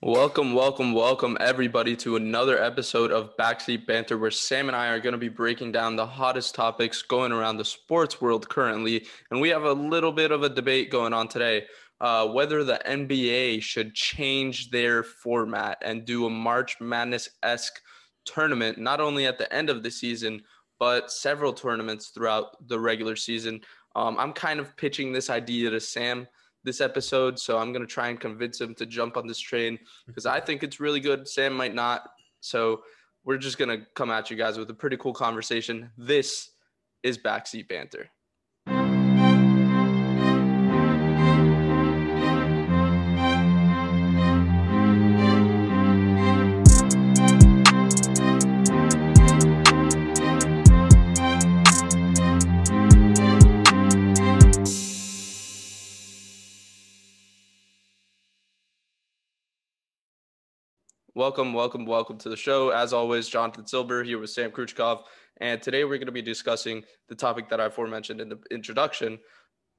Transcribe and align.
Welcome, 0.00 0.54
welcome, 0.54 0.92
welcome, 0.92 1.36
everybody, 1.40 1.96
to 1.96 2.14
another 2.14 2.62
episode 2.62 3.10
of 3.10 3.36
Backseat 3.36 3.84
Banter, 3.84 4.16
where 4.16 4.30
Sam 4.30 4.68
and 4.68 4.76
I 4.76 4.90
are 4.90 5.00
going 5.00 5.12
to 5.12 5.18
be 5.18 5.28
breaking 5.28 5.72
down 5.72 5.96
the 5.96 6.06
hottest 6.06 6.54
topics 6.54 7.02
going 7.02 7.32
around 7.32 7.56
the 7.56 7.64
sports 7.64 8.20
world 8.20 8.48
currently. 8.48 9.06
And 9.32 9.40
we 9.40 9.48
have 9.48 9.64
a 9.64 9.72
little 9.72 10.12
bit 10.12 10.30
of 10.30 10.44
a 10.44 10.48
debate 10.48 10.92
going 10.92 11.12
on 11.12 11.26
today 11.26 11.64
uh, 12.00 12.28
whether 12.28 12.62
the 12.62 12.80
NBA 12.86 13.60
should 13.62 13.92
change 13.94 14.70
their 14.70 15.02
format 15.02 15.78
and 15.82 16.04
do 16.04 16.26
a 16.26 16.30
March 16.30 16.80
Madness 16.80 17.28
esque 17.42 17.80
tournament, 18.24 18.78
not 18.78 19.00
only 19.00 19.26
at 19.26 19.38
the 19.38 19.52
end 19.52 19.68
of 19.68 19.82
the 19.82 19.90
season, 19.90 20.42
but 20.78 21.10
several 21.10 21.52
tournaments 21.52 22.10
throughout 22.10 22.68
the 22.68 22.78
regular 22.78 23.16
season. 23.16 23.60
Um, 23.96 24.16
I'm 24.16 24.32
kind 24.32 24.60
of 24.60 24.76
pitching 24.76 25.12
this 25.12 25.28
idea 25.28 25.70
to 25.70 25.80
Sam 25.80 26.28
this 26.64 26.80
episode. 26.80 27.38
So 27.38 27.58
I'm 27.58 27.72
going 27.72 27.86
to 27.86 27.92
try 27.92 28.08
and 28.08 28.20
convince 28.20 28.60
him 28.60 28.74
to 28.76 28.86
jump 28.86 29.16
on 29.16 29.26
this 29.26 29.38
train 29.38 29.78
because 30.06 30.26
I 30.26 30.40
think 30.40 30.62
it's 30.62 30.80
really 30.80 31.00
good. 31.00 31.28
Sam 31.28 31.54
might 31.54 31.74
not. 31.74 32.08
So 32.40 32.82
we're 33.24 33.38
just 33.38 33.58
going 33.58 33.78
to 33.78 33.86
come 33.94 34.10
at 34.10 34.30
you 34.30 34.36
guys 34.36 34.58
with 34.58 34.70
a 34.70 34.74
pretty 34.74 34.96
cool 34.96 35.12
conversation. 35.12 35.90
This 35.96 36.50
is 37.02 37.18
Backseat 37.18 37.68
Banter. 37.68 38.10
Welcome, 61.14 61.54
welcome, 61.54 61.86
welcome 61.86 62.18
to 62.18 62.28
the 62.28 62.36
show. 62.36 62.68
As 62.68 62.92
always, 62.92 63.28
Jonathan 63.28 63.66
Silber 63.66 64.04
here 64.04 64.18
with 64.18 64.28
Sam 64.28 64.50
Kruchkov. 64.50 65.04
And 65.38 65.60
today 65.62 65.84
we're 65.84 65.96
going 65.96 66.06
to 66.06 66.12
be 66.12 66.22
discussing 66.22 66.84
the 67.08 67.14
topic 67.14 67.48
that 67.48 67.60
I 67.60 67.66
aforementioned 67.66 68.20
in 68.20 68.28
the 68.28 68.38
introduction 68.50 69.18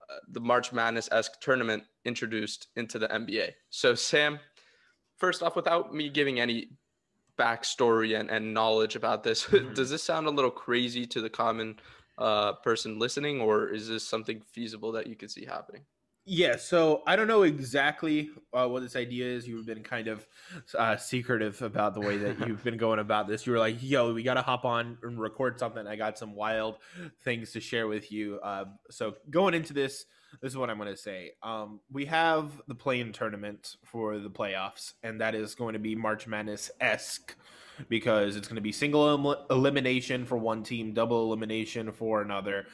uh, 0.09 0.15
the 0.29 0.39
March 0.39 0.73
Madness 0.73 1.07
esque 1.11 1.39
tournament 1.39 1.83
introduced 2.03 2.69
into 2.75 2.97
the 2.97 3.07
NBA. 3.09 3.51
So, 3.69 3.93
Sam, 3.93 4.39
first 5.17 5.43
off, 5.43 5.55
without 5.55 5.93
me 5.93 6.09
giving 6.09 6.39
any 6.39 6.69
backstory 7.37 8.19
and, 8.19 8.31
and 8.31 8.51
knowledge 8.51 8.95
about 8.95 9.23
this, 9.23 9.43
mm-hmm. 9.45 9.73
does 9.73 9.91
this 9.91 10.01
sound 10.01 10.25
a 10.25 10.31
little 10.31 10.49
crazy 10.49 11.05
to 11.05 11.21
the 11.21 11.29
common 11.29 11.75
uh, 12.17 12.53
person 12.53 12.97
listening, 12.97 13.39
or 13.39 13.69
is 13.69 13.87
this 13.87 14.03
something 14.03 14.41
feasible 14.51 14.91
that 14.93 15.05
you 15.05 15.15
could 15.15 15.29
see 15.29 15.45
happening? 15.45 15.83
Yeah, 16.31 16.57
so 16.57 17.01
I 17.07 17.15
don't 17.15 17.27
know 17.27 17.41
exactly 17.41 18.29
uh, 18.53 18.67
what 18.67 18.83
this 18.83 18.95
idea 18.95 19.25
is. 19.25 19.47
You've 19.47 19.65
been 19.65 19.81
kind 19.81 20.07
of 20.07 20.27
uh, 20.77 20.95
secretive 20.95 21.59
about 21.63 21.95
the 21.95 22.01
way 22.01 22.17
that 22.17 22.39
you've 22.47 22.63
been 22.63 22.77
going 22.77 22.99
about 22.99 23.27
this. 23.27 23.47
You 23.47 23.53
were 23.53 23.57
like, 23.57 23.81
"Yo, 23.81 24.13
we 24.13 24.21
got 24.21 24.35
to 24.35 24.43
hop 24.43 24.63
on 24.63 24.99
and 25.01 25.19
record 25.19 25.57
something." 25.57 25.87
I 25.87 25.95
got 25.95 26.19
some 26.19 26.35
wild 26.35 26.77
things 27.23 27.51
to 27.53 27.59
share 27.59 27.87
with 27.87 28.11
you. 28.11 28.39
Uh, 28.43 28.65
so 28.91 29.15
going 29.31 29.55
into 29.55 29.73
this, 29.73 30.05
this 30.39 30.51
is 30.51 30.57
what 30.57 30.69
I'm 30.69 30.77
going 30.77 30.91
to 30.91 30.97
say. 30.97 31.31
Um, 31.41 31.79
we 31.91 32.05
have 32.05 32.61
the 32.67 32.75
play-in 32.75 33.11
tournament 33.11 33.77
for 33.83 34.19
the 34.19 34.29
playoffs, 34.29 34.93
and 35.01 35.19
that 35.21 35.33
is 35.33 35.55
going 35.55 35.73
to 35.73 35.79
be 35.79 35.95
March 35.95 36.27
Madness 36.27 36.69
esque 36.79 37.35
because 37.87 38.35
it's 38.35 38.47
going 38.47 38.55
to 38.55 38.61
be 38.61 38.71
single 38.71 39.09
el- 39.09 39.47
elimination 39.49 40.25
for 40.25 40.37
one 40.37 40.61
team, 40.61 40.93
double 40.93 41.25
elimination 41.25 41.91
for 41.91 42.21
another, 42.21 42.67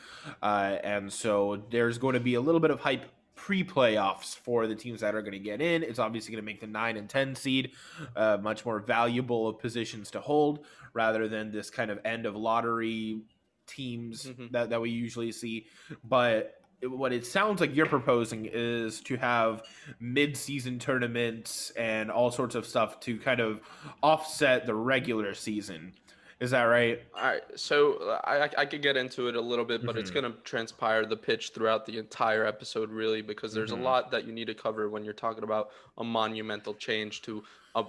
uh, 0.44 0.78
and 0.83 1.14
so 1.14 1.64
there's 1.70 1.98
going 1.98 2.16
to 2.16 2.20
be 2.20 2.33
a 2.33 2.42
little 2.42 2.59
bit 2.59 2.72
of 2.72 2.81
hype 2.81 3.06
pre-playoffs 3.36 4.36
for 4.36 4.66
the 4.67 4.75
teams 4.75 5.02
that 5.02 5.14
are 5.14 5.22
going 5.22 5.33
to 5.33 5.39
get 5.39 5.61
in. 5.61 5.83
It's 5.83 6.00
obviously 6.00 6.31
going 6.31 6.41
to 6.41 6.45
make 6.45 6.61
the 6.61 6.67
nine 6.67 6.97
and 6.97 7.09
ten 7.09 7.36
seed 7.36 7.72
uh, 8.16 8.38
much 8.42 8.66
more 8.66 8.80
valuable 8.80 9.47
of 9.47 9.59
positions 9.59 10.11
to 10.11 10.19
hold 10.19 10.66
rather 10.94 11.27
than 11.27 11.52
this 11.52 11.69
kind 11.69 11.92
of 11.92 12.00
end 12.05 12.25
of 12.25 12.36
lottery 12.36 13.22
teams 13.67 14.25
mm-hmm. 14.25 14.47
that, 14.52 14.69
that 14.69 14.81
we 14.81 14.89
usually 14.89 15.32
see. 15.32 15.67
But 16.04 16.61
what 16.83 17.14
it 17.14 17.26
sounds 17.26 17.61
like 17.61 17.76
you're 17.76 17.86
proposing 17.86 18.49
is 18.52 19.02
to 19.02 19.15
have 19.17 19.64
mid-season 19.99 20.77
tournaments 20.77 21.71
and 21.71 22.11
all 22.11 22.32
sorts 22.32 22.54
of 22.55 22.65
stuff 22.65 22.99
to 23.02 23.17
kind 23.17 23.39
of 23.39 23.61
offset 24.04 24.65
the 24.65 24.76
regular 24.76 25.33
season 25.33 25.93
is 26.39 26.51
that 26.51 26.63
right? 26.63 27.01
All 27.15 27.23
right. 27.23 27.43
So 27.55 28.19
I, 28.25 28.49
I 28.57 28.65
could 28.65 28.81
get 28.81 28.97
into 28.97 29.29
it 29.29 29.35
a 29.35 29.41
little 29.41 29.63
bit, 29.63 29.85
but 29.85 29.93
mm-hmm. 29.93 29.99
it's 29.99 30.11
going 30.11 30.25
to 30.25 30.37
transpire 30.43 31.05
the 31.05 31.15
pitch 31.15 31.51
throughout 31.53 31.85
the 31.85 31.97
entire 31.97 32.45
episode, 32.45 32.91
really, 32.91 33.21
because 33.21 33.53
there's 33.53 33.71
mm-hmm. 33.71 33.81
a 33.81 33.85
lot 33.85 34.11
that 34.11 34.25
you 34.25 34.33
need 34.33 34.47
to 34.47 34.53
cover 34.53 34.89
when 34.89 35.05
you're 35.05 35.13
talking 35.13 35.45
about 35.45 35.69
a 35.97 36.03
monumental 36.03 36.73
change 36.73 37.21
to 37.21 37.41
a 37.75 37.85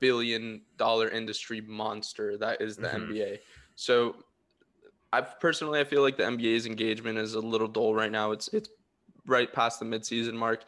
billion 0.00 0.62
dollar 0.78 1.10
industry 1.10 1.60
monster 1.60 2.38
that 2.38 2.62
is 2.62 2.76
the 2.76 2.88
mm-hmm. 2.88 3.12
NBA. 3.12 3.38
So 3.76 4.16
I 5.12 5.20
personally, 5.20 5.78
I 5.78 5.84
feel 5.84 6.00
like 6.00 6.16
the 6.16 6.24
NBA's 6.24 6.64
engagement 6.64 7.18
is 7.18 7.34
a 7.34 7.40
little 7.40 7.68
dull 7.68 7.94
right 7.94 8.10
now. 8.10 8.32
It's, 8.32 8.48
it's 8.48 8.70
right 9.26 9.52
past 9.52 9.78
the 9.78 9.86
midseason 9.86 10.34
mark. 10.34 10.64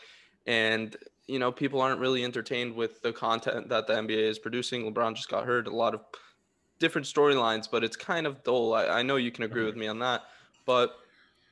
And 0.47 0.95
you 1.27 1.39
know, 1.39 1.51
people 1.51 1.81
aren't 1.81 2.01
really 2.01 2.25
entertained 2.25 2.75
with 2.75 3.03
the 3.03 3.13
content 3.13 3.69
that 3.71 3.87
the 3.87 3.95
NBA 3.95 4.29
is 4.29 4.39
producing. 4.39 4.93
LeBron 4.93 5.17
just 5.17 5.29
got 5.29 5.45
hurt. 5.45 5.67
A 5.67 5.75
lot 5.75 5.95
of 5.95 6.01
different 6.79 7.07
storylines, 7.07 7.69
but 7.71 7.85
it's 7.85 7.97
kind 7.97 8.27
of 8.27 8.43
dull. 8.43 8.75
I, 8.75 8.87
I 8.87 9.03
know 9.03 9.17
you 9.17 9.31
can 9.31 9.45
agree 9.45 9.65
with 9.65 9.77
me 9.77 9.87
on 9.87 9.99
that, 10.01 10.25
but 10.65 10.99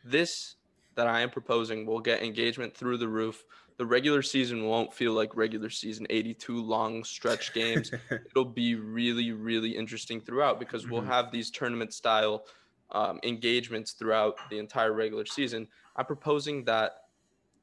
this 0.04 0.56
that 0.94 1.06
I 1.06 1.20
am 1.20 1.30
proposing 1.30 1.86
will 1.86 2.00
get 2.00 2.22
engagement 2.22 2.74
through 2.74 2.98
the 2.98 3.08
roof. 3.08 3.44
The 3.76 3.86
regular 3.86 4.22
season 4.22 4.64
won't 4.64 4.94
feel 4.94 5.12
like 5.12 5.34
regular 5.34 5.68
season 5.68 6.06
82 6.08 6.62
long 6.62 7.02
stretch 7.02 7.52
games. 7.52 7.90
It'll 8.10 8.44
be 8.44 8.76
really, 8.76 9.32
really 9.32 9.70
interesting 9.70 10.20
throughout 10.20 10.60
because 10.60 10.88
we'll 10.88 11.00
mm-hmm. 11.00 11.10
have 11.10 11.32
these 11.32 11.50
tournament 11.50 11.92
style 11.92 12.44
um, 12.92 13.18
engagements 13.24 13.92
throughout 13.92 14.36
the 14.50 14.58
entire 14.58 14.92
regular 14.92 15.26
season. 15.26 15.66
I'm 15.96 16.06
proposing 16.06 16.64
that 16.64 17.06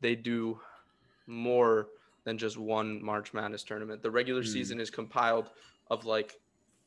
they 0.02 0.16
do 0.16 0.60
more 1.28 1.88
than 2.24 2.38
just 2.38 2.58
one 2.58 3.04
March 3.04 3.34
Madness 3.34 3.64
tournament. 3.64 4.04
The 4.04 4.12
regular 4.12 4.44
mm. 4.44 4.48
season 4.48 4.80
is 4.80 4.90
compiled 4.90 5.50
of 5.90 6.06
like 6.06 6.40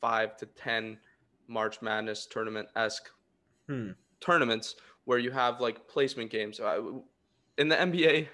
five 0.05 0.37
to 0.37 0.45
ten 0.45 0.99
March 1.47 1.81
Madness 1.81 2.27
tournament 2.27 2.67
esque 2.75 3.09
hmm. 3.67 3.89
tournaments 4.19 4.75
where 5.05 5.17
you 5.17 5.31
have 5.31 5.59
like 5.59 5.87
placement 5.87 6.29
games. 6.29 6.59
In 7.57 7.69
the 7.69 7.75
NBA, 7.75 8.27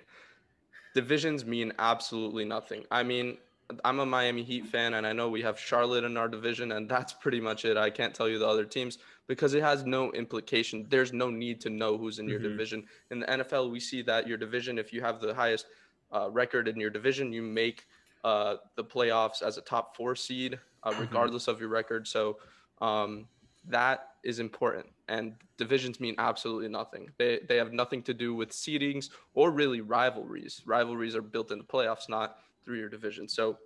divisions 0.93 1.45
mean 1.45 1.71
absolutely 1.79 2.43
nothing. 2.43 2.83
I 2.91 3.03
mean, 3.03 3.37
I'm 3.85 4.01
a 4.01 4.05
Miami 4.05 4.43
Heat 4.43 4.67
fan, 4.67 4.95
and 4.95 5.07
I 5.07 5.13
know 5.13 5.29
we 5.29 5.41
have 5.43 5.57
Charlotte 5.57 6.03
in 6.03 6.17
our 6.17 6.27
division, 6.27 6.73
and 6.73 6.89
that's 6.89 7.13
pretty 7.13 7.39
much 7.39 7.63
it. 7.63 7.77
I 7.77 7.89
can't 7.89 8.13
tell 8.13 8.27
you 8.27 8.37
the 8.37 8.47
other 8.47 8.65
teams 8.65 8.97
because 9.27 9.53
it 9.53 9.63
has 9.63 9.85
no 9.85 10.11
implication. 10.11 10.87
There's 10.89 11.13
no 11.13 11.29
need 11.29 11.61
to 11.61 11.69
know 11.69 11.97
who's 11.97 12.19
in 12.19 12.27
your 12.27 12.39
mm-hmm. 12.39 12.49
division. 12.49 12.85
In 13.11 13.21
the 13.21 13.27
NFL, 13.27 13.71
we 13.71 13.79
see 13.79 14.01
that 14.01 14.27
your 14.27 14.37
division, 14.37 14.77
if 14.77 14.91
you 14.91 14.99
have 14.99 15.21
the 15.21 15.33
highest 15.33 15.67
uh, 16.11 16.29
record 16.29 16.67
in 16.67 16.77
your 16.77 16.89
division, 16.89 17.31
you 17.31 17.41
make 17.41 17.85
uh, 18.23 18.55
the 18.75 18.83
playoffs 18.83 19.41
as 19.41 19.57
a 19.57 19.61
top 19.61 19.95
four 19.95 20.15
seed 20.15 20.59
uh, 20.83 20.91
mm-hmm. 20.91 21.01
regardless 21.01 21.47
of 21.47 21.59
your 21.59 21.69
record. 21.69 22.07
So 22.07 22.37
um, 22.81 23.27
that 23.67 24.09
is 24.23 24.39
important. 24.39 24.87
And 25.07 25.33
divisions 25.57 25.99
mean 25.99 26.15
absolutely 26.17 26.69
nothing. 26.69 27.09
They, 27.17 27.39
they 27.47 27.57
have 27.57 27.73
nothing 27.73 28.01
to 28.03 28.13
do 28.13 28.33
with 28.33 28.51
seedings 28.51 29.09
or 29.33 29.51
really 29.51 29.81
rivalries. 29.81 30.61
Rivalries 30.65 31.15
are 31.15 31.21
built 31.21 31.51
in 31.51 31.57
the 31.57 31.63
playoffs, 31.63 32.07
not 32.07 32.37
through 32.63 32.77
your 32.79 32.89
division. 32.89 33.27
So 33.27 33.57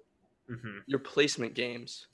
mm-hmm. 0.49 0.79
your 0.87 0.99
placement 0.99 1.53
games 1.53 2.07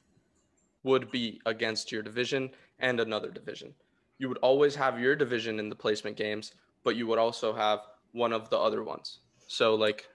would 0.83 1.11
be 1.11 1.39
against 1.45 1.91
your 1.91 2.01
division 2.01 2.49
and 2.79 2.99
another 2.99 3.29
division. 3.29 3.73
You 4.17 4.27
would 4.29 4.39
always 4.39 4.75
have 4.75 4.99
your 4.99 5.15
division 5.15 5.59
in 5.59 5.69
the 5.69 5.75
placement 5.75 6.17
games, 6.17 6.53
but 6.83 6.95
you 6.95 7.07
would 7.07 7.19
also 7.19 7.53
have 7.53 7.81
one 8.11 8.33
of 8.33 8.49
the 8.49 8.57
other 8.57 8.83
ones. 8.83 9.19
So, 9.47 9.75
like, 9.75 10.07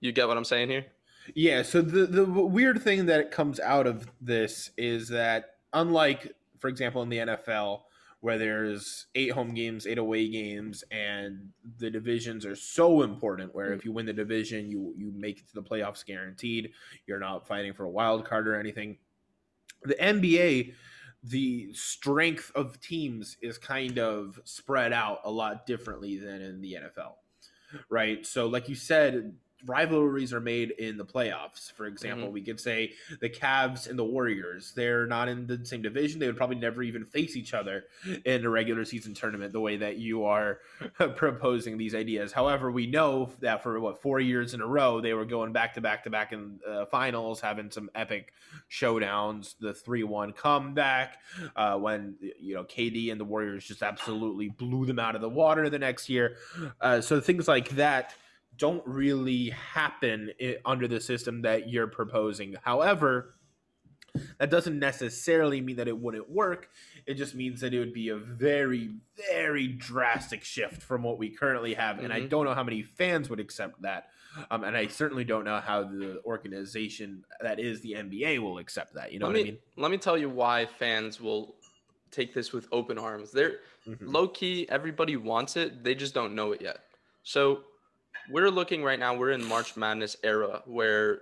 you 0.00 0.12
get 0.12 0.28
what 0.28 0.36
I'm 0.36 0.44
saying 0.44 0.68
here? 0.68 0.86
Yeah, 1.34 1.62
so 1.62 1.82
the 1.82 2.06
the 2.06 2.24
weird 2.24 2.82
thing 2.82 3.06
that 3.06 3.30
comes 3.30 3.60
out 3.60 3.86
of 3.86 4.06
this 4.20 4.70
is 4.76 5.08
that 5.08 5.56
unlike 5.72 6.34
for 6.58 6.68
example 6.68 7.02
in 7.02 7.08
the 7.08 7.18
NFL 7.18 7.82
where 8.20 8.38
there's 8.38 9.06
eight 9.16 9.32
home 9.32 9.52
games, 9.52 9.84
eight 9.84 9.98
away 9.98 10.28
games 10.28 10.84
and 10.92 11.48
the 11.78 11.90
divisions 11.90 12.46
are 12.46 12.54
so 12.54 13.02
important 13.02 13.52
where 13.52 13.70
mm. 13.70 13.76
if 13.76 13.84
you 13.84 13.92
win 13.92 14.06
the 14.06 14.12
division, 14.12 14.70
you 14.70 14.94
you 14.96 15.12
make 15.14 15.38
it 15.38 15.48
to 15.48 15.54
the 15.54 15.62
playoffs 15.62 16.04
guaranteed. 16.04 16.70
You're 17.06 17.18
not 17.18 17.48
fighting 17.48 17.74
for 17.74 17.84
a 17.84 17.90
wild 17.90 18.24
card 18.24 18.46
or 18.46 18.58
anything. 18.58 18.98
The 19.82 19.94
NBA 19.94 20.74
the 21.24 21.72
strength 21.72 22.50
of 22.54 22.80
teams 22.80 23.36
is 23.40 23.56
kind 23.56 23.98
of 23.98 24.40
spread 24.44 24.92
out 24.92 25.20
a 25.24 25.30
lot 25.30 25.66
differently 25.66 26.18
than 26.18 26.40
in 26.40 26.60
the 26.60 26.74
NFL. 26.74 27.14
Right? 27.88 28.26
So 28.26 28.46
like 28.46 28.68
you 28.68 28.74
said 28.74 29.34
rivalries 29.66 30.32
are 30.32 30.40
made 30.40 30.72
in 30.72 30.96
the 30.96 31.04
playoffs. 31.04 31.72
For 31.72 31.86
example, 31.86 32.26
mm-hmm. 32.26 32.34
we 32.34 32.42
could 32.42 32.60
say 32.60 32.92
the 33.20 33.28
Cavs 33.28 33.88
and 33.88 33.98
the 33.98 34.04
Warriors. 34.04 34.72
They're 34.74 35.06
not 35.06 35.28
in 35.28 35.46
the 35.46 35.64
same 35.64 35.82
division. 35.82 36.18
They 36.18 36.26
would 36.26 36.36
probably 36.36 36.56
never 36.56 36.82
even 36.82 37.04
face 37.04 37.36
each 37.36 37.54
other 37.54 37.84
in 38.24 38.44
a 38.44 38.50
regular 38.50 38.84
season 38.84 39.14
tournament 39.14 39.52
the 39.52 39.60
way 39.60 39.76
that 39.76 39.98
you 39.98 40.24
are 40.24 40.58
proposing 41.16 41.78
these 41.78 41.94
ideas. 41.94 42.32
However, 42.32 42.70
we 42.70 42.86
know 42.86 43.30
that 43.40 43.62
for 43.62 43.78
what 43.80 44.02
four 44.02 44.20
years 44.20 44.54
in 44.54 44.60
a 44.60 44.66
row 44.66 45.00
they 45.00 45.14
were 45.14 45.24
going 45.24 45.52
back 45.52 45.74
to 45.74 45.80
back 45.80 46.04
to 46.04 46.10
back 46.10 46.32
in 46.32 46.58
uh, 46.68 46.86
finals, 46.86 47.40
having 47.40 47.70
some 47.70 47.90
epic 47.94 48.32
showdowns. 48.70 49.54
The 49.60 49.74
three 49.74 50.02
one 50.04 50.32
comeback 50.32 51.18
uh, 51.56 51.76
when 51.78 52.16
you 52.40 52.54
know 52.54 52.64
KD 52.64 53.12
and 53.12 53.20
the 53.20 53.24
Warriors 53.24 53.64
just 53.64 53.82
absolutely 53.82 54.48
blew 54.48 54.86
them 54.86 54.98
out 54.98 55.14
of 55.14 55.20
the 55.20 55.28
water 55.28 55.68
the 55.70 55.78
next 55.78 56.08
year. 56.08 56.36
Uh, 56.80 57.00
so 57.00 57.20
things 57.20 57.48
like 57.48 57.70
that 57.70 58.14
don't 58.56 58.82
really 58.86 59.50
happen 59.50 60.30
under 60.64 60.86
the 60.86 61.00
system 61.00 61.42
that 61.42 61.68
you're 61.68 61.86
proposing. 61.86 62.56
However, 62.62 63.34
that 64.38 64.50
doesn't 64.50 64.78
necessarily 64.78 65.60
mean 65.60 65.76
that 65.76 65.88
it 65.88 65.98
wouldn't 65.98 66.30
work. 66.30 66.68
It 67.06 67.14
just 67.14 67.34
means 67.34 67.60
that 67.62 67.72
it 67.72 67.78
would 67.78 67.94
be 67.94 68.10
a 68.10 68.16
very, 68.16 68.90
very 69.30 69.68
drastic 69.68 70.44
shift 70.44 70.82
from 70.82 71.02
what 71.02 71.18
we 71.18 71.30
currently 71.30 71.74
have. 71.74 71.96
Mm-hmm. 71.96 72.04
And 72.04 72.12
I 72.12 72.20
mm-hmm. 72.20 72.28
don't 72.28 72.44
know 72.44 72.54
how 72.54 72.62
many 72.62 72.82
fans 72.82 73.30
would 73.30 73.40
accept 73.40 73.82
that. 73.82 74.08
Um, 74.50 74.64
and 74.64 74.76
I 74.76 74.86
certainly 74.86 75.24
don't 75.24 75.44
know 75.44 75.60
how 75.60 75.82
the 75.82 76.20
organization 76.24 77.24
that 77.40 77.58
is 77.58 77.80
the 77.80 77.92
NBA 77.92 78.38
will 78.38 78.58
accept 78.58 78.94
that. 78.94 79.12
You 79.12 79.18
know 79.18 79.26
let 79.26 79.32
what 79.32 79.36
me, 79.36 79.40
I 79.40 79.44
mean? 79.52 79.58
Let 79.76 79.90
me 79.90 79.98
tell 79.98 80.16
you 80.16 80.28
why 80.28 80.66
fans 80.66 81.20
will 81.20 81.54
take 82.10 82.34
this 82.34 82.52
with 82.52 82.66
open 82.72 82.98
arms. 82.98 83.30
They're 83.30 83.56
mm-hmm. 83.86 84.08
low 84.08 84.28
key, 84.28 84.66
everybody 84.68 85.16
wants 85.16 85.56
it. 85.56 85.84
They 85.84 85.94
just 85.94 86.14
don't 86.14 86.34
know 86.34 86.52
it 86.52 86.62
yet. 86.62 86.78
So 87.22 87.62
we're 88.30 88.50
looking 88.50 88.82
right 88.82 88.98
now, 88.98 89.14
we're 89.14 89.32
in 89.32 89.44
March 89.44 89.76
Madness 89.76 90.16
era 90.22 90.62
where 90.66 91.20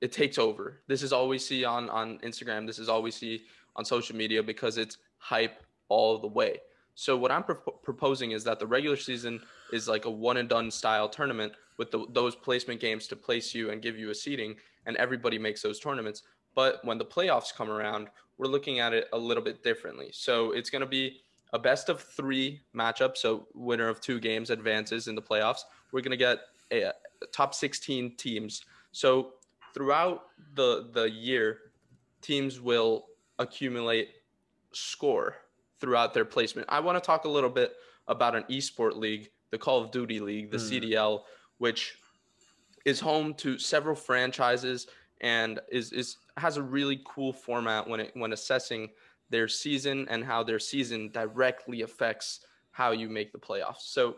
it 0.00 0.12
takes 0.12 0.38
over. 0.38 0.80
This 0.88 1.02
is 1.02 1.12
all 1.12 1.28
we 1.28 1.38
see 1.38 1.64
on, 1.64 1.88
on 1.90 2.18
Instagram. 2.18 2.66
This 2.66 2.78
is 2.78 2.88
all 2.88 3.02
we 3.02 3.10
see 3.10 3.44
on 3.76 3.84
social 3.84 4.16
media 4.16 4.42
because 4.42 4.76
it's 4.76 4.98
hype 5.18 5.62
all 5.88 6.18
the 6.18 6.26
way. 6.26 6.58
So 6.94 7.16
what 7.16 7.30
I'm 7.30 7.42
pro- 7.42 7.56
proposing 7.56 8.32
is 8.32 8.44
that 8.44 8.58
the 8.58 8.66
regular 8.66 8.96
season 8.96 9.40
is 9.72 9.88
like 9.88 10.04
a 10.04 10.10
one 10.10 10.36
and 10.36 10.48
done 10.48 10.70
style 10.70 11.08
tournament 11.08 11.52
with 11.78 11.90
the, 11.90 12.06
those 12.10 12.34
placement 12.34 12.80
games 12.80 13.06
to 13.08 13.16
place 13.16 13.54
you 13.54 13.70
and 13.70 13.80
give 13.80 13.96
you 13.96 14.10
a 14.10 14.14
seating, 14.14 14.56
and 14.86 14.96
everybody 14.96 15.38
makes 15.38 15.62
those 15.62 15.80
tournaments. 15.80 16.22
But 16.54 16.84
when 16.84 16.98
the 16.98 17.04
playoffs 17.04 17.54
come 17.54 17.70
around, 17.70 18.08
we're 18.36 18.46
looking 18.46 18.80
at 18.80 18.92
it 18.92 19.08
a 19.12 19.18
little 19.18 19.42
bit 19.42 19.62
differently. 19.62 20.10
So 20.12 20.52
it's 20.52 20.68
going 20.68 20.80
to 20.80 20.86
be 20.86 21.22
a 21.52 21.58
best 21.58 21.88
of 21.88 22.00
three 22.00 22.60
matchup. 22.74 23.16
So 23.16 23.46
winner 23.54 23.88
of 23.88 24.00
two 24.00 24.20
games 24.20 24.50
advances 24.50 25.08
in 25.08 25.14
the 25.14 25.22
playoffs. 25.22 25.60
We're 25.92 26.00
going 26.00 26.12
to 26.12 26.16
get 26.16 26.38
a, 26.70 26.82
a 26.82 26.92
top 27.32 27.54
16 27.54 28.16
teams. 28.16 28.64
So 28.92 29.34
throughout 29.74 30.24
the 30.54 30.88
the 30.92 31.10
year, 31.10 31.58
teams 32.20 32.60
will 32.60 33.06
accumulate 33.38 34.10
score 34.72 35.36
throughout 35.80 36.14
their 36.14 36.24
placement. 36.24 36.68
I 36.70 36.80
want 36.80 37.02
to 37.02 37.06
talk 37.06 37.24
a 37.24 37.28
little 37.28 37.50
bit 37.50 37.74
about 38.08 38.34
an 38.34 38.44
esport 38.44 38.96
league, 38.96 39.30
the 39.50 39.58
Call 39.58 39.82
of 39.82 39.90
Duty 39.90 40.20
League, 40.20 40.50
the 40.50 40.58
mm. 40.58 40.92
CDL, 40.92 41.22
which 41.58 41.96
is 42.84 43.00
home 43.00 43.34
to 43.34 43.58
several 43.58 43.94
franchises 43.94 44.86
and 45.20 45.60
is 45.70 45.92
is 45.92 46.18
has 46.36 46.56
a 46.56 46.62
really 46.62 47.00
cool 47.04 47.32
format 47.32 47.88
when 47.88 48.00
it 48.00 48.10
when 48.14 48.32
assessing 48.32 48.90
their 49.32 49.48
season 49.48 50.06
and 50.08 50.24
how 50.24 50.44
their 50.44 50.60
season 50.60 51.10
directly 51.12 51.82
affects 51.82 52.40
how 52.70 52.92
you 52.92 53.08
make 53.08 53.32
the 53.32 53.38
playoffs. 53.38 53.80
So 53.80 54.16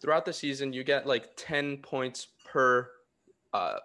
throughout 0.00 0.24
the 0.24 0.32
season, 0.32 0.72
you 0.72 0.84
get 0.84 1.06
like 1.06 1.30
10 1.36 1.78
points 1.78 2.28
per 2.44 2.88
uh, 3.52 3.78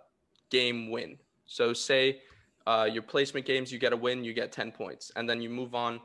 game 0.51 0.91
win. 0.91 1.17
So 1.45 1.73
say 1.73 2.21
uh, 2.67 2.87
your 2.91 3.01
placement 3.01 3.45
games, 3.45 3.71
you 3.71 3.79
get 3.79 3.93
a 3.93 3.97
win, 3.97 4.23
you 4.23 4.33
get 4.33 4.51
10 4.51 4.71
points, 4.71 5.11
and 5.15 5.27
then 5.27 5.41
you 5.41 5.49
move 5.49 5.73
on 5.73 5.95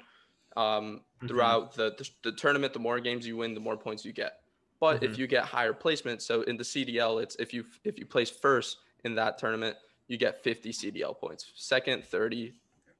um, 0.56 0.64
mm-hmm. 0.64 1.26
throughout 1.26 1.72
mm-hmm. 1.72 1.82
the, 1.82 1.94
the, 1.98 2.30
the 2.30 2.36
tournament. 2.36 2.72
The 2.72 2.78
more 2.78 3.00
games 3.00 3.26
you 3.26 3.36
win, 3.36 3.52
the 3.52 3.60
more 3.60 3.76
points 3.76 4.04
you 4.04 4.12
get. 4.12 4.38
But 4.80 4.96
mm-hmm. 4.96 5.04
if 5.06 5.18
you 5.18 5.26
get 5.26 5.44
higher 5.44 5.72
placement, 5.72 6.22
so 6.22 6.42
in 6.42 6.56
the 6.56 6.64
CDL, 6.64 7.22
it's 7.22 7.36
if 7.36 7.52
you 7.52 7.64
if 7.84 7.98
you 7.98 8.06
place 8.06 8.30
first 8.30 8.78
in 9.04 9.14
that 9.16 9.38
tournament, 9.38 9.76
you 10.08 10.16
get 10.16 10.42
50 10.42 10.72
CDL 10.72 11.16
points. 11.16 11.52
Second, 11.54 12.04
30, 12.04 12.52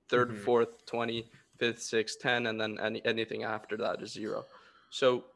3rd 0.09 0.27
mm-hmm. 0.27 0.37
fourth, 0.39 0.87
20, 0.87 1.29
fifth, 1.63 1.81
sixth, 1.81 2.19
10, 2.19 2.49
and 2.49 2.61
then 2.61 2.77
any, 2.83 3.01
anything 3.05 3.45
after 3.45 3.77
that 3.77 4.03
is 4.03 4.13
zero. 4.13 4.45
So 4.91 5.27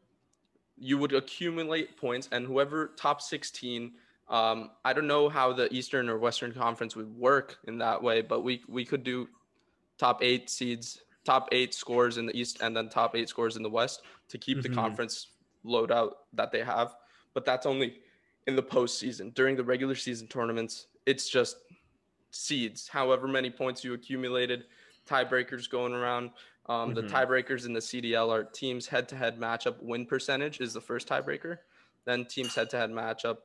you 0.76 0.98
would 0.98 1.12
accumulate 1.12 1.96
points, 1.96 2.28
and 2.32 2.44
whoever 2.44 2.88
top 2.96 3.22
16. 3.22 3.92
Um, 4.28 4.72
I 4.84 4.92
don't 4.92 5.06
know 5.06 5.28
how 5.28 5.52
the 5.52 5.72
Eastern 5.72 6.08
or 6.08 6.18
Western 6.18 6.52
Conference 6.52 6.96
would 6.96 7.16
work 7.16 7.58
in 7.68 7.78
that 7.78 8.02
way, 8.02 8.22
but 8.22 8.42
we 8.42 8.64
we 8.66 8.84
could 8.84 9.04
do 9.04 9.28
top 9.98 10.20
eight 10.20 10.50
seeds, 10.50 11.02
top 11.24 11.48
eight 11.52 11.72
scores 11.72 12.18
in 12.18 12.26
the 12.26 12.36
East, 12.36 12.60
and 12.60 12.76
then 12.76 12.88
top 12.88 13.14
eight 13.14 13.28
scores 13.28 13.56
in 13.56 13.62
the 13.62 13.70
West 13.70 14.02
to 14.28 14.36
keep 14.36 14.58
mm-hmm. 14.58 14.74
the 14.74 14.80
conference 14.80 15.28
loadout 15.64 16.10
that 16.32 16.50
they 16.50 16.64
have. 16.64 16.96
But 17.34 17.44
that's 17.44 17.66
only 17.66 18.00
in 18.48 18.56
the 18.56 18.64
postseason. 18.64 19.32
During 19.32 19.54
the 19.54 19.62
regular 19.62 19.94
season 19.94 20.26
tournaments, 20.26 20.88
it's 21.06 21.28
just 21.28 21.58
seeds. 22.32 22.88
However 22.88 23.28
many 23.28 23.48
points 23.48 23.84
you 23.84 23.94
accumulated, 23.94 24.64
tiebreakers 25.06 25.68
going 25.68 25.92
around. 25.92 26.30
Um, 26.68 26.94
mm-hmm. 26.94 26.94
The 26.94 27.02
tiebreakers 27.02 27.66
in 27.66 27.72
the 27.72 27.80
CDL 27.80 28.30
are 28.30 28.44
teams 28.44 28.86
head 28.86 29.08
to 29.10 29.16
head 29.16 29.38
matchup 29.38 29.82
win 29.82 30.06
percentage 30.06 30.60
is 30.60 30.72
the 30.72 30.80
first 30.80 31.08
tiebreaker. 31.08 31.58
Then 32.04 32.24
teams 32.24 32.54
head 32.54 32.70
to 32.70 32.76
head 32.76 32.90
matchup 32.90 33.38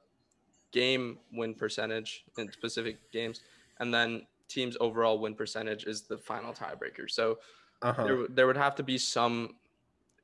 game 0.71 1.19
win 1.31 1.53
percentage 1.53 2.25
in 2.37 2.51
specific 2.51 3.11
games. 3.11 3.41
And 3.79 3.93
then 3.93 4.25
teams 4.47 4.77
overall 4.79 5.19
win 5.19 5.35
percentage 5.35 5.85
is 5.85 6.01
the 6.01 6.17
final 6.17 6.53
tiebreaker. 6.53 7.09
So 7.09 7.39
uh-huh. 7.81 8.03
there, 8.03 8.27
there 8.29 8.47
would 8.47 8.57
have 8.57 8.75
to 8.75 8.83
be 8.83 8.97
some 8.97 9.55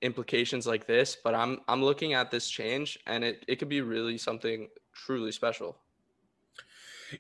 implications 0.02 0.68
like 0.68 0.86
this, 0.86 1.18
but 1.24 1.34
I'm 1.34 1.60
I'm 1.68 1.84
looking 1.84 2.14
at 2.14 2.30
this 2.30 2.50
change 2.50 3.00
and 3.08 3.24
it, 3.24 3.44
it 3.48 3.58
could 3.58 3.70
be 3.70 3.82
really 3.82 4.18
something 4.18 4.68
truly 4.94 5.32
special. 5.32 5.78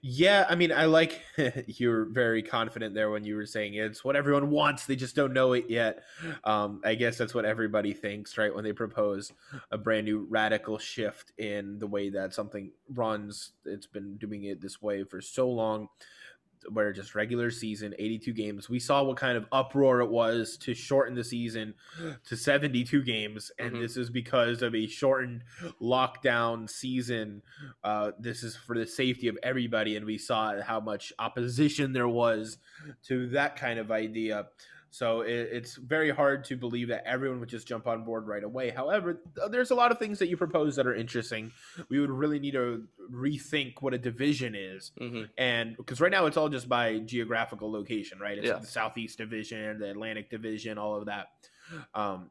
Yeah, 0.01 0.45
I 0.49 0.55
mean, 0.55 0.71
I 0.71 0.85
like 0.85 1.21
you're 1.67 2.05
very 2.05 2.43
confident 2.43 2.93
there 2.93 3.09
when 3.09 3.23
you 3.23 3.35
were 3.35 3.45
saying 3.45 3.75
it's 3.75 4.03
what 4.03 4.15
everyone 4.15 4.49
wants. 4.49 4.85
They 4.85 4.95
just 4.95 5.15
don't 5.15 5.33
know 5.33 5.53
it 5.53 5.69
yet. 5.69 6.03
Um, 6.43 6.81
I 6.83 6.95
guess 6.95 7.17
that's 7.17 7.33
what 7.33 7.45
everybody 7.45 7.93
thinks, 7.93 8.37
right? 8.37 8.53
When 8.53 8.63
they 8.63 8.73
propose 8.73 9.31
a 9.71 9.77
brand 9.77 10.05
new 10.05 10.27
radical 10.29 10.77
shift 10.77 11.31
in 11.37 11.79
the 11.79 11.87
way 11.87 12.09
that 12.09 12.33
something 12.33 12.71
runs, 12.93 13.51
it's 13.65 13.87
been 13.87 14.17
doing 14.17 14.43
it 14.43 14.61
this 14.61 14.81
way 14.81 15.03
for 15.03 15.21
so 15.21 15.49
long 15.49 15.89
where 16.71 16.91
just 16.91 17.15
regular 17.15 17.49
season 17.49 17.93
82 17.97 18.33
games 18.33 18.67
we 18.69 18.79
saw 18.79 19.03
what 19.03 19.17
kind 19.17 19.37
of 19.37 19.45
uproar 19.51 20.01
it 20.01 20.09
was 20.09 20.57
to 20.57 20.73
shorten 20.73 21.15
the 21.15 21.23
season 21.23 21.73
to 22.25 22.35
72 22.35 23.03
games. 23.03 23.51
And 23.59 23.73
mm-hmm. 23.73 23.81
this 23.81 23.97
is 23.97 24.09
because 24.09 24.61
of 24.61 24.75
a 24.75 24.87
shortened 24.87 25.43
lockdown 25.81 26.69
season. 26.69 27.41
Uh, 27.83 28.11
this 28.19 28.43
is 28.43 28.55
for 28.55 28.77
the 28.77 28.85
safety 28.85 29.27
of 29.27 29.37
everybody. 29.43 29.95
And 29.95 30.05
we 30.05 30.17
saw 30.17 30.61
how 30.61 30.79
much 30.79 31.13
opposition 31.19 31.93
there 31.93 32.07
was 32.07 32.57
to 33.07 33.27
that 33.29 33.55
kind 33.55 33.79
of 33.79 33.91
idea 33.91 34.47
so 34.89 35.21
it, 35.21 35.49
it's 35.51 35.75
very 35.75 36.09
hard 36.09 36.43
to 36.45 36.55
believe 36.55 36.87
that 36.89 37.03
everyone 37.05 37.39
would 37.39 37.49
just 37.49 37.67
jump 37.67 37.87
on 37.87 38.03
board 38.03 38.27
right 38.27 38.43
away. 38.43 38.69
However, 38.69 39.21
there's 39.49 39.71
a 39.71 39.75
lot 39.75 39.91
of 39.91 39.99
things 39.99 40.19
that 40.19 40.27
you 40.27 40.37
propose 40.37 40.75
that 40.75 40.87
are 40.87 40.95
interesting. 40.95 41.51
We 41.89 41.99
would 41.99 42.09
really 42.09 42.39
need 42.39 42.51
to 42.51 42.83
rethink 43.11 43.75
what 43.81 43.93
a 43.93 43.97
division 43.97 44.55
is, 44.55 44.91
mm-hmm. 44.99 45.23
and 45.37 45.75
because 45.77 46.01
right 46.01 46.11
now 46.11 46.25
it's 46.25 46.37
all 46.37 46.49
just 46.49 46.69
by 46.69 46.99
geographical 46.99 47.71
location, 47.71 48.19
right? 48.19 48.37
It's 48.37 48.47
yeah. 48.47 48.59
the 48.59 48.67
Southeast 48.67 49.17
Division, 49.17 49.79
the 49.79 49.91
Atlantic 49.91 50.29
Division, 50.29 50.77
all 50.77 50.95
of 50.95 51.05
that. 51.05 51.27
Um, 51.93 52.29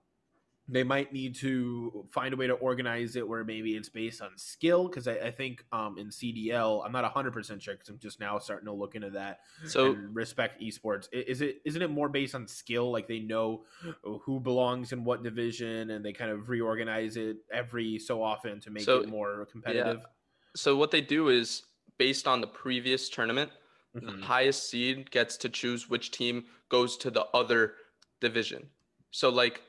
they 0.69 0.83
might 0.83 1.13
need 1.13 1.37
to 1.37 2.07
find 2.11 2.35
a 2.35 2.37
way 2.37 2.49
to 2.49 2.55
organize 2.55 3.15
it 3.15 3.27
where 3.27 3.45
maybe 3.45 3.77
it's 3.77 3.89
based 3.89 4.21
on 4.21 4.31
skill 4.37 4.89
because 4.89 5.07
I, 5.07 5.13
I, 5.13 5.31
think 5.31 5.65
um, 5.71 5.97
in 5.97 6.09
CDL 6.09 6.85
I'm 6.85 6.91
not 6.91 7.05
100 7.05 7.33
percent 7.33 7.63
sure 7.63 7.75
because 7.75 7.89
I'm 7.89 7.99
just 7.99 8.19
now 8.19 8.39
starting 8.39 8.67
to 8.67 8.73
look 8.73 8.97
into 8.97 9.11
that. 9.11 9.41
So 9.67 9.97
respect 10.13 10.61
esports. 10.61 11.07
Is 11.13 11.41
it 11.41 11.61
isn't 11.65 11.83
it 11.83 11.91
more 11.91 12.09
based 12.09 12.35
on 12.35 12.49
skill? 12.49 12.91
Like 12.91 13.07
they 13.07 13.21
know 13.21 13.63
who 14.03 14.41
belongs 14.41 14.93
in 14.93 15.05
what 15.05 15.23
division 15.23 15.91
and 15.91 16.05
they 16.05 16.13
kind 16.13 16.33
of 16.33 16.49
reorganize 16.49 17.17
it 17.17 17.37
every 17.53 17.99
so 17.99 18.23
often 18.23 18.61
to 18.61 18.71
make 18.71 18.85
so, 18.85 19.01
it 19.01 19.09
more 19.09 19.47
competitive. 19.51 19.99
Yeah. 20.01 20.07
So 20.57 20.77
what 20.77 20.91
they 20.91 21.01
do 21.01 21.29
is 21.29 21.63
based 21.99 22.27
on 22.27 22.41
the 22.41 22.47
previous 22.47 23.09
tournament, 23.09 23.51
mm-hmm. 23.97 24.21
the 24.21 24.27
highest 24.27 24.69
seed 24.69 25.11
gets 25.11 25.37
to 25.39 25.49
choose 25.49 25.89
which 25.89 26.11
team 26.11 26.45
goes 26.69 26.97
to 26.99 27.11
the 27.11 27.27
other 27.35 27.75
division. 28.21 28.69
So 29.13 29.29
like 29.29 29.63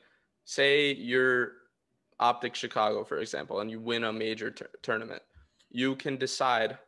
say 0.48 0.94
you're 0.94 1.52
Optic 2.18 2.54
Chicago, 2.54 3.04
for 3.04 3.18
example, 3.18 3.60
and 3.60 3.70
you 3.70 3.78
win 3.78 4.04
a 4.04 4.12
major 4.12 4.50
t- 4.50 4.64
tournament, 4.80 5.20
you 5.70 5.94
can 5.94 6.16
decide, 6.16 6.78